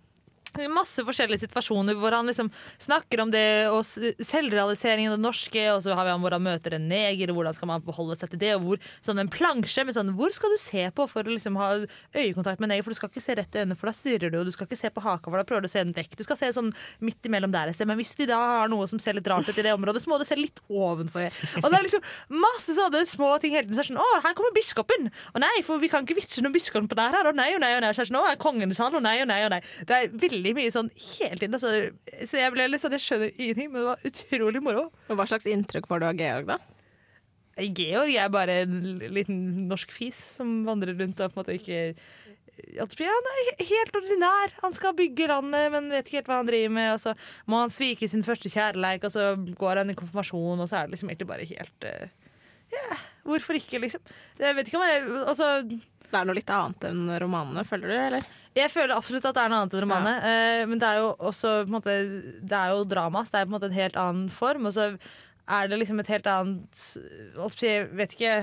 masse 0.72 1.04
forskjellige 1.06 1.44
situasjoner 1.44 1.96
hvor 1.98 2.14
han 2.16 2.28
liksom 2.30 2.50
snakker 2.82 3.24
om 3.24 3.32
det 3.32 3.44
og 3.70 3.82
selvrealiseringen 3.84 5.12
av 5.12 5.18
det 5.18 5.24
norske, 5.24 5.64
og 5.72 5.82
så 5.84 5.96
har 5.96 6.06
vi 6.06 6.14
han 6.14 6.22
hvor 6.24 6.36
han 6.36 6.44
møter 6.44 6.76
en 6.76 6.88
neger, 6.90 7.32
og 7.32 7.40
hvordan 7.40 7.56
skal 7.56 7.70
man 7.70 7.84
beholde 7.84 8.18
seg 8.20 8.32
til 8.32 8.42
det, 8.42 8.52
og 8.58 8.66
hvor, 8.68 8.90
sånn 9.04 9.22
en 9.22 9.32
plansje 9.32 9.84
med 9.84 9.96
sånn 9.96 10.12
Hvor 10.14 10.32
skal 10.34 10.52
du 10.54 10.60
se 10.60 10.86
på 10.94 11.06
for 11.10 11.26
å 11.26 11.34
liksom 11.34 11.58
ha 11.60 11.70
øyekontakt 12.14 12.62
med 12.62 12.68
en 12.68 12.74
neger, 12.76 12.86
for 12.86 12.94
du 12.94 13.00
skal 13.00 13.12
ikke 13.12 13.24
se 13.24 13.38
rett 13.38 13.56
i 13.56 13.62
øynene, 13.62 13.78
for 13.78 13.90
da 13.90 13.96
stirrer 13.96 14.32
du, 14.32 14.38
og 14.40 14.48
du 14.48 14.54
skal 14.54 14.68
ikke 14.68 14.80
se 14.80 14.90
på 14.94 15.04
haka, 15.04 15.30
for 15.30 15.40
da 15.40 15.46
prøver 15.48 15.66
du 15.66 15.70
å 15.70 15.74
se 15.74 15.82
en 15.84 15.94
dekk. 15.96 16.16
Du 16.18 16.24
skal 16.26 16.38
se 16.40 16.50
sånn 16.56 16.72
midt 17.04 17.28
imellom 17.28 17.52
der 17.54 17.70
et 17.70 17.78
sted, 17.78 17.88
men 17.90 17.98
hvis 18.00 18.14
de 18.20 18.28
da 18.30 18.40
har 18.62 18.72
noe 18.72 18.86
som 18.90 19.00
ser 19.02 19.18
litt 19.18 19.28
rart 19.30 19.48
ut 19.48 19.58
i 19.58 19.66
det 19.66 19.74
området, 19.74 20.04
så 20.04 20.12
må 20.12 20.18
du 20.20 20.26
se 20.28 20.38
litt 20.38 20.62
ovenfor. 20.68 21.28
Og 21.62 21.68
det 21.68 21.78
er 21.78 21.86
liksom 21.86 22.04
masse 22.44 22.76
sånne 22.76 23.04
små 23.08 23.34
ting 23.42 23.54
hele 23.54 23.66
tiden. 23.66 23.78
Så 23.78 23.84
er 23.84 23.90
sånn, 23.92 24.00
å, 24.02 24.20
her 24.24 24.36
kommer 24.36 24.54
biskopen! 24.56 25.10
Å 25.34 25.42
nei, 25.42 25.54
for 25.66 25.82
vi 25.82 25.90
kan 25.92 26.06
ikke 26.06 26.18
vitse 26.18 26.44
noen 26.44 26.54
biskop 26.54 26.86
på 26.90 26.98
der 26.98 27.16
her. 27.16 27.30
Å 27.30 27.34
nei, 27.36 27.50
å 27.56 27.60
nei, 27.62 27.72
å 27.76 27.82
nei. 27.82 27.92
Så 27.96 28.06
sånn, 28.08 28.20
å, 28.20 28.26
er 28.30 28.40
kongen 28.40 28.72
i? 28.72 28.78
Å 28.78 29.02
nei, 29.02 29.16
å 29.22 29.28
nei, 29.28 29.40
å 29.46 29.52
nei. 29.52 29.60
Det 29.88 29.98
er 29.98 30.14
mye 30.52 30.72
sånn 30.74 30.90
hele 30.92 31.38
tiden. 31.40 31.56
Altså, 31.56 31.70
så 32.28 32.42
jeg 32.42 32.52
ble 32.52 32.68
litt 32.68 32.82
sånn, 32.84 32.92
jeg 32.98 33.04
skjønner 33.06 33.32
ingenting, 33.38 33.70
men 33.72 33.80
det 33.80 33.88
var 33.88 34.08
utrolig 34.10 34.62
moro. 34.62 34.82
Og 35.08 35.16
hva 35.16 35.26
slags 35.30 35.48
inntrykk 35.48 35.88
var 35.88 36.02
du 36.02 36.08
av 36.10 36.20
Georg, 36.20 36.50
da? 36.52 36.58
Georg 37.56 38.12
er 38.18 38.34
bare 38.34 38.60
en 38.64 38.98
liten 39.14 39.40
norsk 39.70 39.92
fis 39.94 40.18
som 40.36 40.64
vandrer 40.66 40.96
rundt 40.98 41.20
og 41.22 41.30
på 41.30 41.38
en 41.38 41.42
måte 41.44 41.54
ikke 41.54 41.80
at 42.80 42.92
Han 42.98 43.28
er 43.30 43.64
helt 43.66 43.96
ordinær. 43.98 44.52
Han 44.62 44.74
skal 44.76 44.94
bygge 44.94 45.26
landet, 45.30 45.72
men 45.74 45.90
vet 45.90 46.06
ikke 46.06 46.20
helt 46.20 46.28
hva 46.30 46.36
han 46.38 46.48
driver 46.48 46.74
med. 46.76 46.90
Og 46.94 47.00
så 47.02 47.14
må 47.50 47.62
han 47.64 47.72
svike 47.74 48.08
sin 48.10 48.22
første 48.26 48.50
kjærleik, 48.52 49.06
og 49.06 49.10
så 49.14 49.32
går 49.58 49.82
han 49.82 49.90
i 49.90 49.96
konfirmasjon, 49.98 50.60
og 50.62 50.68
så 50.70 50.78
er 50.78 50.86
det 50.86 50.94
liksom 50.94 51.10
egentlig 51.10 51.30
bare 51.30 51.48
helt 51.50 51.88
eh, 51.88 52.12
Ja, 52.74 53.00
hvorfor 53.26 53.58
ikke, 53.58 53.82
liksom? 53.82 54.02
Jeg 54.40 54.56
vet 54.56 54.70
ikke 54.70 54.78
om 54.80 54.86
jeg 54.88 55.02
Altså 55.20 55.48
Det 55.66 56.14
er 56.16 56.24
noe 56.26 56.38
litt 56.38 56.50
annet 56.54 56.86
enn 56.88 57.04
romanene, 57.22 57.66
føler 57.66 57.90
du? 57.90 57.96
eller? 58.06 58.30
Jeg 58.54 58.70
føler 58.70 58.94
absolutt 58.94 59.24
at 59.26 59.34
det 59.34 59.42
er 59.42 59.50
noe 59.50 59.64
annet 59.64 59.74
enn 59.74 59.82
romaner. 59.82 60.26
eh, 60.28 60.64
men 60.70 60.78
det 60.78 60.86
er 60.86 61.00
jo 61.02 61.08
også 61.18 61.54
måte, 61.66 61.94
Det 62.38 62.54
er 62.54 62.70
jo 62.70 62.84
drama, 62.86 63.24
så 63.24 63.34
det 63.34 63.40
er 63.40 63.48
på 63.48 63.50
en 63.50 63.56
måte 63.56 63.70
en 63.70 63.80
helt 63.80 63.96
annen 63.98 64.28
form. 64.30 64.68
Og 64.70 64.76
så 64.76 64.92
er 65.48 65.68
det 65.68 65.80
liksom 65.80 66.00
et 66.00 66.12
helt 66.12 66.26
annet 66.30 66.84
Jeg 67.60 67.88
vet 67.92 68.14
ikke 68.14 68.36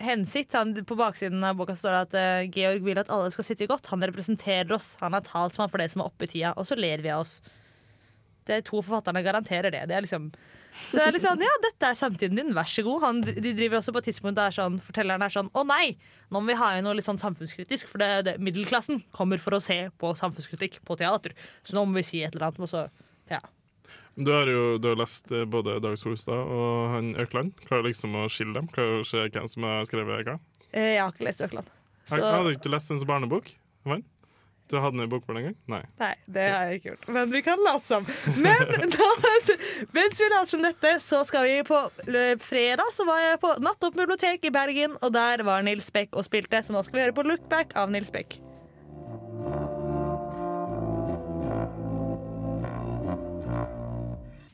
hensikt. 0.00 0.54
Han, 0.56 0.72
på 0.84 0.96
baksiden 0.96 1.42
av 1.44 1.58
boka 1.58 1.74
står 1.76 1.96
det 1.96 2.02
at 2.06 2.14
uh, 2.16 2.50
Georg 2.54 2.84
vil 2.86 3.00
at 3.02 3.10
alle 3.12 3.30
skal 3.34 3.44
sitte 3.44 3.68
godt. 3.70 3.90
Han 3.92 4.06
representerer 4.06 4.72
oss. 4.72 4.94
Han 5.02 5.14
er 5.14 5.26
talsmann 5.26 5.70
for 5.72 5.82
det 5.82 5.90
som 5.92 6.04
er 6.04 6.08
oppe 6.08 6.24
i 6.28 6.30
tida. 6.30 6.54
Og 6.56 6.68
så 6.68 6.78
ler 6.78 7.02
vi 7.04 7.12
av 7.12 7.26
oss. 7.26 7.40
De 8.48 8.62
to 8.64 8.80
forfatterne 8.80 9.22
garanterer 9.26 9.74
det. 9.74 9.84
Det 9.90 9.98
er 9.98 10.06
liksom 10.06 10.30
så 10.72 10.96
det 10.98 11.04
er 11.06 11.12
litt 11.16 11.24
sånn, 11.24 11.40
ja, 11.42 11.54
dette 11.64 11.88
er 11.90 11.96
samtiden 11.98 12.36
din, 12.38 12.52
vær 12.54 12.68
så 12.70 12.82
god. 12.86 13.02
Han, 13.02 13.20
de 13.26 13.52
driver 13.58 13.78
også 13.80 13.92
på 13.94 13.98
et 14.02 14.08
tidspunkt 14.10 14.38
der 14.38 14.54
sånn, 14.54 14.78
fortelleren 14.82 15.22
er 15.26 15.32
sånn 15.34 15.50
Å 15.54 15.64
nei, 15.66 15.96
nå 16.30 16.40
må 16.40 16.52
vi 16.52 16.58
ha 16.60 16.72
inn 16.78 16.84
noe 16.86 16.94
litt 16.98 17.06
sånn 17.08 17.18
samfunnskritisk, 17.20 17.88
for 17.90 17.98
det, 18.02 18.10
det, 18.28 18.34
middelklassen 18.38 19.02
kommer 19.16 19.38
for 19.42 19.56
å 19.58 19.62
se 19.64 19.78
på 19.98 20.12
samfunnskritikk 20.18 20.80
på 20.86 20.96
teater. 21.00 21.34
Så 21.66 21.74
nå 21.76 21.84
må 21.86 21.98
vi 21.98 22.06
si 22.06 22.22
et 22.22 22.34
eller 22.34 22.50
annet. 22.50 22.60
Og 22.62 22.70
så, 22.70 22.84
ja. 23.30 23.40
Du 24.20 24.30
har 24.34 24.46
jo 24.50 24.76
du 24.82 24.88
har 24.90 24.98
lest 25.00 25.30
eh, 25.32 25.44
både 25.48 25.78
Dag 25.82 25.96
Solstad 25.98 26.38
og 26.38 26.90
han 26.94 27.12
Økland. 27.22 27.54
Klarer 27.66 27.86
liksom 27.88 28.14
å 28.18 28.26
skille 28.30 28.54
dem? 28.58 28.68
Klarer 28.74 29.00
å 29.02 29.06
se 29.06 29.22
hvem 29.26 29.46
som 29.48 29.66
har 29.68 29.84
skrevet 29.88 30.26
hva? 30.26 30.38
Eh, 30.72 30.94
Jeg 30.96 31.02
har 31.02 31.12
ikke 31.14 31.28
lest 31.28 31.44
Økland. 31.46 31.70
Har, 32.10 32.18
Så- 32.18 32.32
Hadde 32.34 32.50
du 32.50 32.56
ikke 32.58 32.72
lest 32.74 32.90
hans 32.90 33.04
barnebok? 33.06 33.52
Vann? 33.86 34.02
Du 34.70 34.76
hadde 34.78 34.94
den 34.96 35.04
i 35.04 35.10
bokbarn 35.10 35.40
en 35.40 35.46
gang? 35.48 35.56
Nei. 35.72 35.80
Nei, 35.98 36.12
det 36.30 36.44
har 36.46 36.68
jeg 36.68 36.80
ikke 36.80 36.92
gjort. 36.92 37.08
Men 37.16 37.32
vi 37.32 37.40
kan 37.42 37.62
late 37.66 37.86
som. 37.88 38.06
Men 38.38 38.70
da, 38.94 39.08
mens 39.96 40.20
vi 40.22 40.28
later 40.30 40.50
som 40.52 40.62
dette, 40.62 40.92
så 41.02 41.24
skal 41.26 41.48
vi 41.48 41.56
på 41.66 41.80
fredag 42.44 42.94
så 42.94 43.06
var 43.08 43.18
jeg 43.24 43.40
på 43.42 43.50
Nattopp 43.64 43.98
bibliotek 43.98 44.46
i 44.46 44.54
Bergen, 44.54 44.94
og 45.02 45.14
der 45.16 45.42
var 45.46 45.66
Nils 45.66 45.90
Beck 45.94 46.14
og 46.14 46.26
spilte. 46.28 46.62
Så 46.62 46.76
nå 46.76 46.84
skal 46.86 47.00
vi 47.00 47.04
høre 47.08 47.16
på 47.16 47.26
Lookback 47.26 47.74
av 47.78 47.90
Nils 47.90 48.14
Beck. 48.14 48.38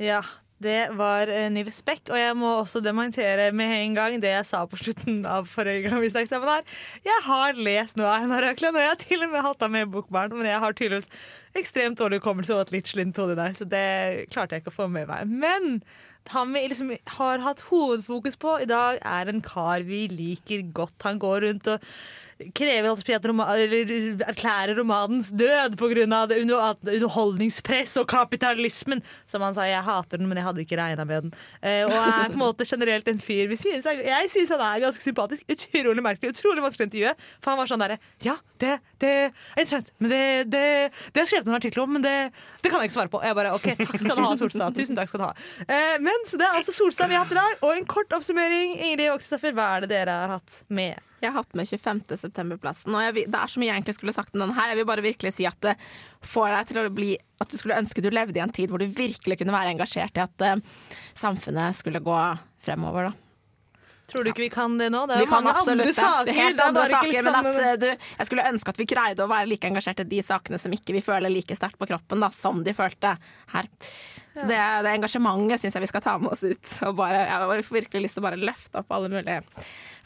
Ja, 0.00 0.20
det 0.62 0.88
var 0.96 1.28
eh, 1.28 1.50
Nils 1.52 1.82
Beck, 1.84 2.06
og 2.08 2.16
jeg 2.16 2.36
må 2.38 2.48
også 2.62 2.80
dementere 2.80 3.50
med 3.52 3.74
en 3.76 3.96
gang 3.98 4.16
det 4.22 4.30
jeg 4.32 4.46
sa 4.48 4.62
på 4.64 4.78
slutten 4.80 5.18
av 5.28 5.48
forrige 5.52 5.84
gang 5.84 6.00
vi 6.00 6.08
snakket 6.12 6.32
sammen 6.32 6.48
her. 6.48 6.64
Jeg 7.04 7.24
har 7.26 7.60
lest 7.60 7.98
noe 8.00 8.08
av 8.08 8.24
Einar 8.24 8.48
Økland, 8.52 8.78
og 8.78 8.84
jeg 8.84 8.92
har 8.94 9.02
til 9.02 9.26
og 9.26 9.34
med 9.34 9.44
hatt 9.44 9.66
ham 9.66 9.76
med 9.76 9.84
i 9.84 9.90
Bokbarn, 9.92 10.32
men 10.32 10.48
jeg 10.48 10.62
har 10.62 10.76
tydeligvis 10.78 11.10
ekstremt 11.56 12.00
dårlig 12.00 12.22
hukommelse 12.22 12.56
og 12.56 12.66
et 12.66 12.76
litt 12.78 12.88
slint 12.88 13.20
hode 13.20 13.36
der, 13.36 13.56
så 13.56 13.68
det 13.68 13.86
klarte 14.32 14.56
jeg 14.56 14.64
ikke 14.64 14.72
å 14.72 14.78
få 14.80 14.88
med 14.92 15.10
meg. 15.12 15.28
Men 15.28 15.80
han 16.32 16.52
vi 16.56 16.64
liksom 16.72 16.92
har 17.18 17.44
hatt 17.44 17.66
hovedfokus 17.68 18.40
på 18.40 18.56
i 18.64 18.68
dag, 18.70 18.98
er 19.04 19.30
en 19.30 19.44
kar 19.44 19.84
vi 19.86 20.06
liker 20.10 20.64
godt. 20.74 20.96
Han 21.06 21.20
går 21.22 21.44
rundt 21.46 21.68
og 21.70 21.84
krever 22.56 23.16
at 23.16 23.26
roma, 23.26 23.46
erklærer 23.56 24.76
romanens 24.76 25.30
død 25.32 25.76
pga. 25.80 26.04
underholdningspress 26.36 27.96
og 28.02 28.08
kapitalismen. 28.08 29.02
Som 29.26 29.42
han 29.42 29.54
sa, 29.56 29.64
jeg 29.64 29.82
hater 29.82 30.18
den, 30.18 30.28
men 30.28 30.36
jeg 30.36 30.46
hadde 30.46 30.64
ikke 30.64 30.78
regna 30.80 31.04
med 31.04 31.26
den. 31.26 31.32
Eh, 31.62 31.84
og 31.86 31.94
er 31.96 32.28
på 32.28 32.36
en 32.36 32.42
måte 32.42 32.66
generelt 32.68 33.08
en 33.08 33.20
fyr 33.22 33.48
vi 33.48 33.56
synes 33.56 33.86
Jeg 33.86 34.30
syns 34.30 34.52
han 34.52 34.60
er 34.60 34.84
ganske 34.84 35.02
sympatisk. 35.02 35.46
Utrolig 35.48 36.04
merkelig, 36.04 36.34
utrolig 36.34 36.64
vanskelig 36.64 36.86
å 36.86 36.90
intervjue. 36.90 37.14
For 37.40 37.52
han 37.52 37.60
var 37.60 37.72
sånn 37.72 37.84
derre 37.84 37.98
Ja, 38.24 38.36
det, 38.60 38.76
det 39.00 39.12
er 39.12 39.32
interessant, 39.56 39.90
men 39.98 40.12
det, 40.12 40.22
det, 40.52 40.64
det 41.12 41.22
har 41.22 41.28
skrevet 41.28 41.48
noen 41.48 41.58
artikler 41.58 41.84
om, 41.84 41.96
men 41.96 42.04
det, 42.04 42.14
det 42.62 42.72
kan 42.72 42.80
jeg 42.80 42.90
ikke 42.90 42.98
svare 42.98 43.12
på. 43.12 43.22
Jeg 43.24 43.38
bare 43.38 43.56
OK, 43.56 43.68
takk 43.80 43.98
skal 44.00 44.16
du 44.16 44.24
ha, 44.24 44.36
Solstad. 44.36 44.76
Tusen 44.76 44.98
takk 44.98 45.12
skal 45.12 45.22
du 45.22 45.26
ha. 45.28 45.32
Eh, 45.64 45.96
men 46.04 46.28
så 46.28 46.40
det 46.40 46.48
er 46.48 46.60
altså 46.60 46.76
Solstad 46.76 47.12
vi 47.12 47.16
har 47.16 47.24
hatt 47.24 47.34
i 47.34 47.40
dag. 47.40 47.58
Og 47.64 47.76
en 47.76 47.88
kort 47.88 48.12
oppsummering. 48.16 48.76
Ingrid 48.90 49.08
og 49.12 49.20
Kristoffer, 49.24 49.56
hva 49.56 49.76
er 49.76 49.86
det 49.86 49.94
dere 49.94 50.22
har 50.22 50.38
hatt 50.38 50.62
med? 50.68 51.00
Jeg 51.26 51.34
har 51.34 51.42
hatt 51.42 51.58
med 51.58 51.68
25. 51.68 52.16
september-plassen, 52.22 52.94
og 52.94 53.14
vil- 53.16 53.28
det 53.30 53.40
er 53.40 53.52
så 53.52 53.60
mye 53.60 53.70
jeg 53.72 53.80
egentlig 53.80 53.98
skulle 53.98 54.14
sagt 54.16 54.34
om 54.34 54.44
den 54.46 54.54
her. 54.56 54.72
Jeg 54.72 54.80
vil 54.80 54.88
bare 54.88 55.04
virkelig 55.04 55.34
si 55.36 55.46
at 55.48 55.60
det 55.66 55.76
får 56.22 56.54
deg 56.54 56.72
til 56.72 56.82
å 56.82 56.88
bli 56.94 57.12
At 57.42 57.50
du 57.52 57.58
skulle 57.58 57.76
ønske 57.76 58.00
du 58.00 58.08
levde 58.08 58.38
i 58.38 58.40
en 58.40 58.54
tid 58.54 58.70
hvor 58.72 58.80
du 58.80 58.86
virkelig 58.88 59.36
kunne 59.36 59.52
være 59.52 59.74
engasjert 59.74 60.16
i 60.16 60.22
at 60.24 60.40
uh, 60.40 60.56
samfunnet 61.12 61.76
skulle 61.76 62.00
gå 62.00 62.16
fremover, 62.64 63.10
da. 63.10 63.26
Tror 64.06 64.22
du 64.22 64.30
ikke 64.30 64.44
vi 64.44 64.50
kan 64.54 64.76
det 64.78 64.86
nå? 64.94 65.02
Det 65.08 65.16
er 65.16 65.24
Vi 65.24 65.26
jo 65.26 65.32
mange 65.34 65.52
andre 65.52 65.92
saker. 65.92 66.28
Det 66.28 66.32
er 66.32 66.38
helt 66.38 66.60
andre 66.62 66.84
saker, 66.92 67.22
men 67.26 67.38
at 67.40 67.48
eh, 67.58 67.72
du, 67.82 67.86
jeg 68.20 68.28
skulle 68.28 68.44
ønske 68.52 68.70
at 68.70 68.78
vi 68.78 68.86
greide 68.86 69.24
å 69.24 69.30
være 69.30 69.48
like 69.50 69.66
engasjert 69.66 70.04
i 70.04 70.06
de 70.12 70.20
sakene 70.22 70.60
som 70.62 70.74
ikke 70.76 70.94
vi 70.94 71.02
føler 71.02 71.32
like 71.32 71.56
sterkt 71.58 71.78
på 71.80 71.88
kroppen, 71.90 72.22
da, 72.22 72.30
som 72.34 72.62
de 72.66 72.74
følte 72.76 73.16
her. 73.50 73.68
Så 74.36 74.46
det, 74.46 74.60
det 74.86 74.92
engasjementet 74.92 75.62
syns 75.64 75.74
jeg 75.78 75.86
vi 75.86 75.90
skal 75.90 76.04
ta 76.04 76.14
med 76.22 76.30
oss 76.36 76.44
ut. 76.46 76.72
Og 76.86 76.94
bare, 77.00 77.24
jeg 77.24 77.34
har 77.34 77.66
virkelig 77.80 78.04
lyst 78.06 78.18
til 78.18 78.22
å 78.22 78.28
bare 78.28 78.38
løfte 78.38 78.82
opp 78.82 78.94
alle 78.94 79.10
mulige 79.10 79.40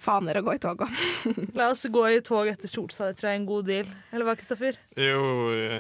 faner 0.01 0.39
å 0.41 0.43
gå 0.47 0.55
i 0.57 0.61
tog 0.63 0.81
òg. 0.87 1.01
La 1.59 1.69
oss 1.75 1.85
gå 1.93 2.03
i 2.11 2.21
tog 2.25 2.49
etter 2.51 2.71
Solstad. 2.71 3.11
Det 3.13 3.19
tror 3.21 3.29
jeg 3.31 3.37
er 3.37 3.41
en 3.43 3.49
god 3.49 3.67
deal. 3.69 3.91
Eller 4.11 4.27
hva, 4.29 4.35
Kristoffer? 4.41 4.79
Jo, 4.97 5.21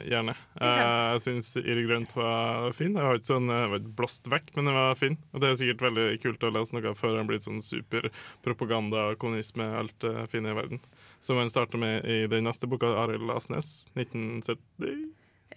gjerne. 0.06 0.34
Eh, 0.60 0.80
Jeg 1.14 1.22
syns 1.24 1.52
Iri 1.60 1.84
Grønt 1.88 2.12
var 2.18 2.70
fin. 2.76 2.94
Jeg 2.96 3.06
var 3.08 3.18
ikke 3.20 3.30
sånn 3.32 3.48
jeg 3.50 3.72
var 3.72 3.80
ikke 3.82 3.94
blåst 4.02 4.30
vekk, 4.32 4.52
men 4.58 4.70
den 4.70 4.78
var 4.78 4.98
fin. 5.00 5.16
Og 5.32 5.42
det 5.42 5.50
er 5.50 5.58
sikkert 5.62 5.86
veldig 5.88 6.06
kult 6.24 6.46
å 6.48 6.52
lese 6.54 6.76
noe 6.76 6.94
før 6.98 7.16
den 7.18 7.30
blir 7.30 7.40
sånn 7.44 7.62
superpropaganda, 7.64 9.06
og 9.12 9.20
kommunisme, 9.22 9.66
alt 9.80 9.96
det 10.04 10.26
fine 10.32 10.52
i 10.52 10.58
verden. 10.60 10.82
Som 11.24 11.40
han 11.40 11.50
starter 11.52 11.80
med 11.80 12.04
i 12.08 12.22
den 12.30 12.44
neste 12.48 12.68
boka, 12.70 12.92
Arild 13.04 13.30
Asnes, 13.34 13.88
1970. 13.96 15.08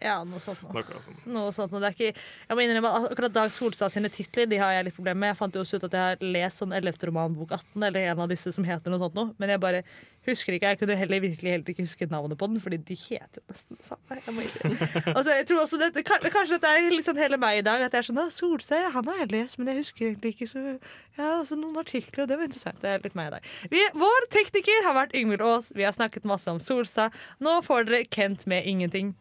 Ja, 0.03 0.17
noe 0.27 0.41
sånt 0.43 0.59
noe. 0.65 0.73
Noe 0.75 1.01
sånt. 1.03 1.27
Noe 1.31 1.51
sånt 1.55 1.71
noe. 1.71 1.79
Det 1.79 1.89
er 1.89 1.95
ikke, 1.95 2.23
jeg 2.49 2.57
må 2.57 2.63
innrømme 2.65 2.89
at 2.91 3.05
Akkurat 3.13 3.35
Dag 3.37 3.51
Solstad 3.55 3.93
sine 3.93 4.09
titler 4.11 4.49
De 4.51 4.59
har 4.59 4.73
jeg 4.75 4.89
litt 4.89 4.97
problemer 4.97 5.21
med. 5.21 5.31
Jeg 5.31 5.39
fant 5.39 5.55
jo 5.55 5.63
også 5.63 5.79
ut 5.79 5.85
at 5.87 5.95
jeg 5.95 6.09
har 6.09 6.25
lest 6.35 6.59
sånn 6.59 6.75
11. 6.75 6.97
romanbok 7.07 7.53
18, 7.55 7.85
eller 7.87 8.09
en 8.11 8.23
av 8.25 8.31
disse 8.31 8.51
som 8.51 8.67
heter 8.67 8.91
noe 8.91 8.99
sånt 8.99 9.15
noe. 9.15 9.31
Men 9.39 9.53
jeg 9.53 9.61
bare 9.63 9.83
husker 10.27 10.57
ikke. 10.57 10.73
Jeg 10.73 10.81
kunne 10.81 10.97
heller 10.99 11.23
virkelig 11.23 11.53
heller 11.55 11.71
ikke 11.73 11.85
huske 11.87 12.07
navnet 12.11 12.39
på 12.39 12.49
den, 12.51 12.59
fordi 12.63 12.81
de 12.89 12.97
heter 12.99 13.39
jo 13.39 13.55
nesten 13.55 13.79
det 13.79 13.87
samme. 13.87 14.19
Jeg 14.19 14.35
må 14.35 14.43
altså, 15.17 15.31
jeg 15.31 15.47
tror 15.49 15.63
også 15.63 15.79
det, 15.81 16.03
Kanskje 16.03 16.59
det 16.63 16.73
er 16.75 16.89
litt 16.91 17.07
sånn 17.07 17.23
hele 17.23 17.39
meg 17.39 17.61
i 17.61 17.65
dag. 17.65 17.87
At 17.87 17.95
jeg 17.95 18.03
er 18.03 18.09
sånn 18.11 18.21
ja, 18.25 18.27
Solstad, 18.33 18.91
han 18.97 19.07
har 19.07 19.23
jeg 19.23 19.31
lest, 19.37 19.59
men 19.59 19.71
jeg 19.71 19.81
husker 19.85 20.09
egentlig 20.09 20.35
ikke 20.35 20.51
så 20.51 20.65
Ja, 20.67 21.39
altså 21.39 21.55
noen 21.59 21.79
artikler, 21.79 22.25
og 22.25 22.31
det 22.31 22.39
var 22.41 22.51
interessant. 22.51 22.83
Det 22.83 22.91
er 22.91 23.03
litt 23.07 23.15
meg 23.15 23.31
i 23.31 23.35
dag. 23.37 23.51
Vi, 23.71 23.87
vår 24.03 24.29
tekniker 24.35 24.87
har 24.89 24.99
vært 24.99 25.15
Yngvild 25.15 25.47
Aas. 25.47 25.71
Vi 25.71 25.87
har 25.87 25.95
snakket 25.95 26.27
masse 26.27 26.51
om 26.51 26.59
Solstad. 26.63 27.15
Nå 27.43 27.61
får 27.63 27.87
dere 27.87 28.07
Kent 28.11 28.47
med 28.51 28.67
ingenting. 28.67 29.15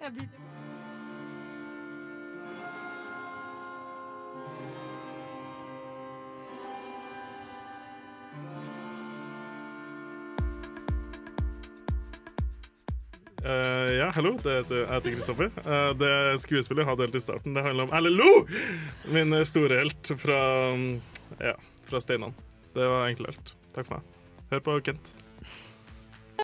Jeg 0.00 0.12
blir- 0.14 0.28
Uh, 13.40 13.88
ja, 13.96 14.10
hallo, 14.12 14.34
det 14.42 14.52
heter, 14.58 14.82
jeg 14.82 14.88
heter 14.92 15.14
Kristoffer. 15.14 15.48
Uh, 15.64 15.92
det 15.96 16.10
skuespillet 16.42 16.82
jeg 16.84 16.90
hadde 16.90 17.06
helt 17.06 17.16
i 17.16 17.22
starten, 17.24 17.54
det 17.56 17.62
handler 17.64 17.86
om 17.88 17.94
Erlend 17.96 18.50
Min 19.08 19.32
eh, 19.32 19.46
store 19.48 19.78
helt 19.80 20.10
fra, 20.20 20.40
mm, 20.76 20.90
ja, 21.40 21.54
fra 21.88 22.02
Steinan. 22.04 22.34
Det 22.76 22.84
var 22.84 23.06
egentlig 23.08 23.32
alt. 23.32 23.54
Takk 23.72 23.88
for 23.88 23.96
meg. 23.96 24.20
Hør 24.52 24.62
på 24.66 24.76
Kent. 24.84 25.14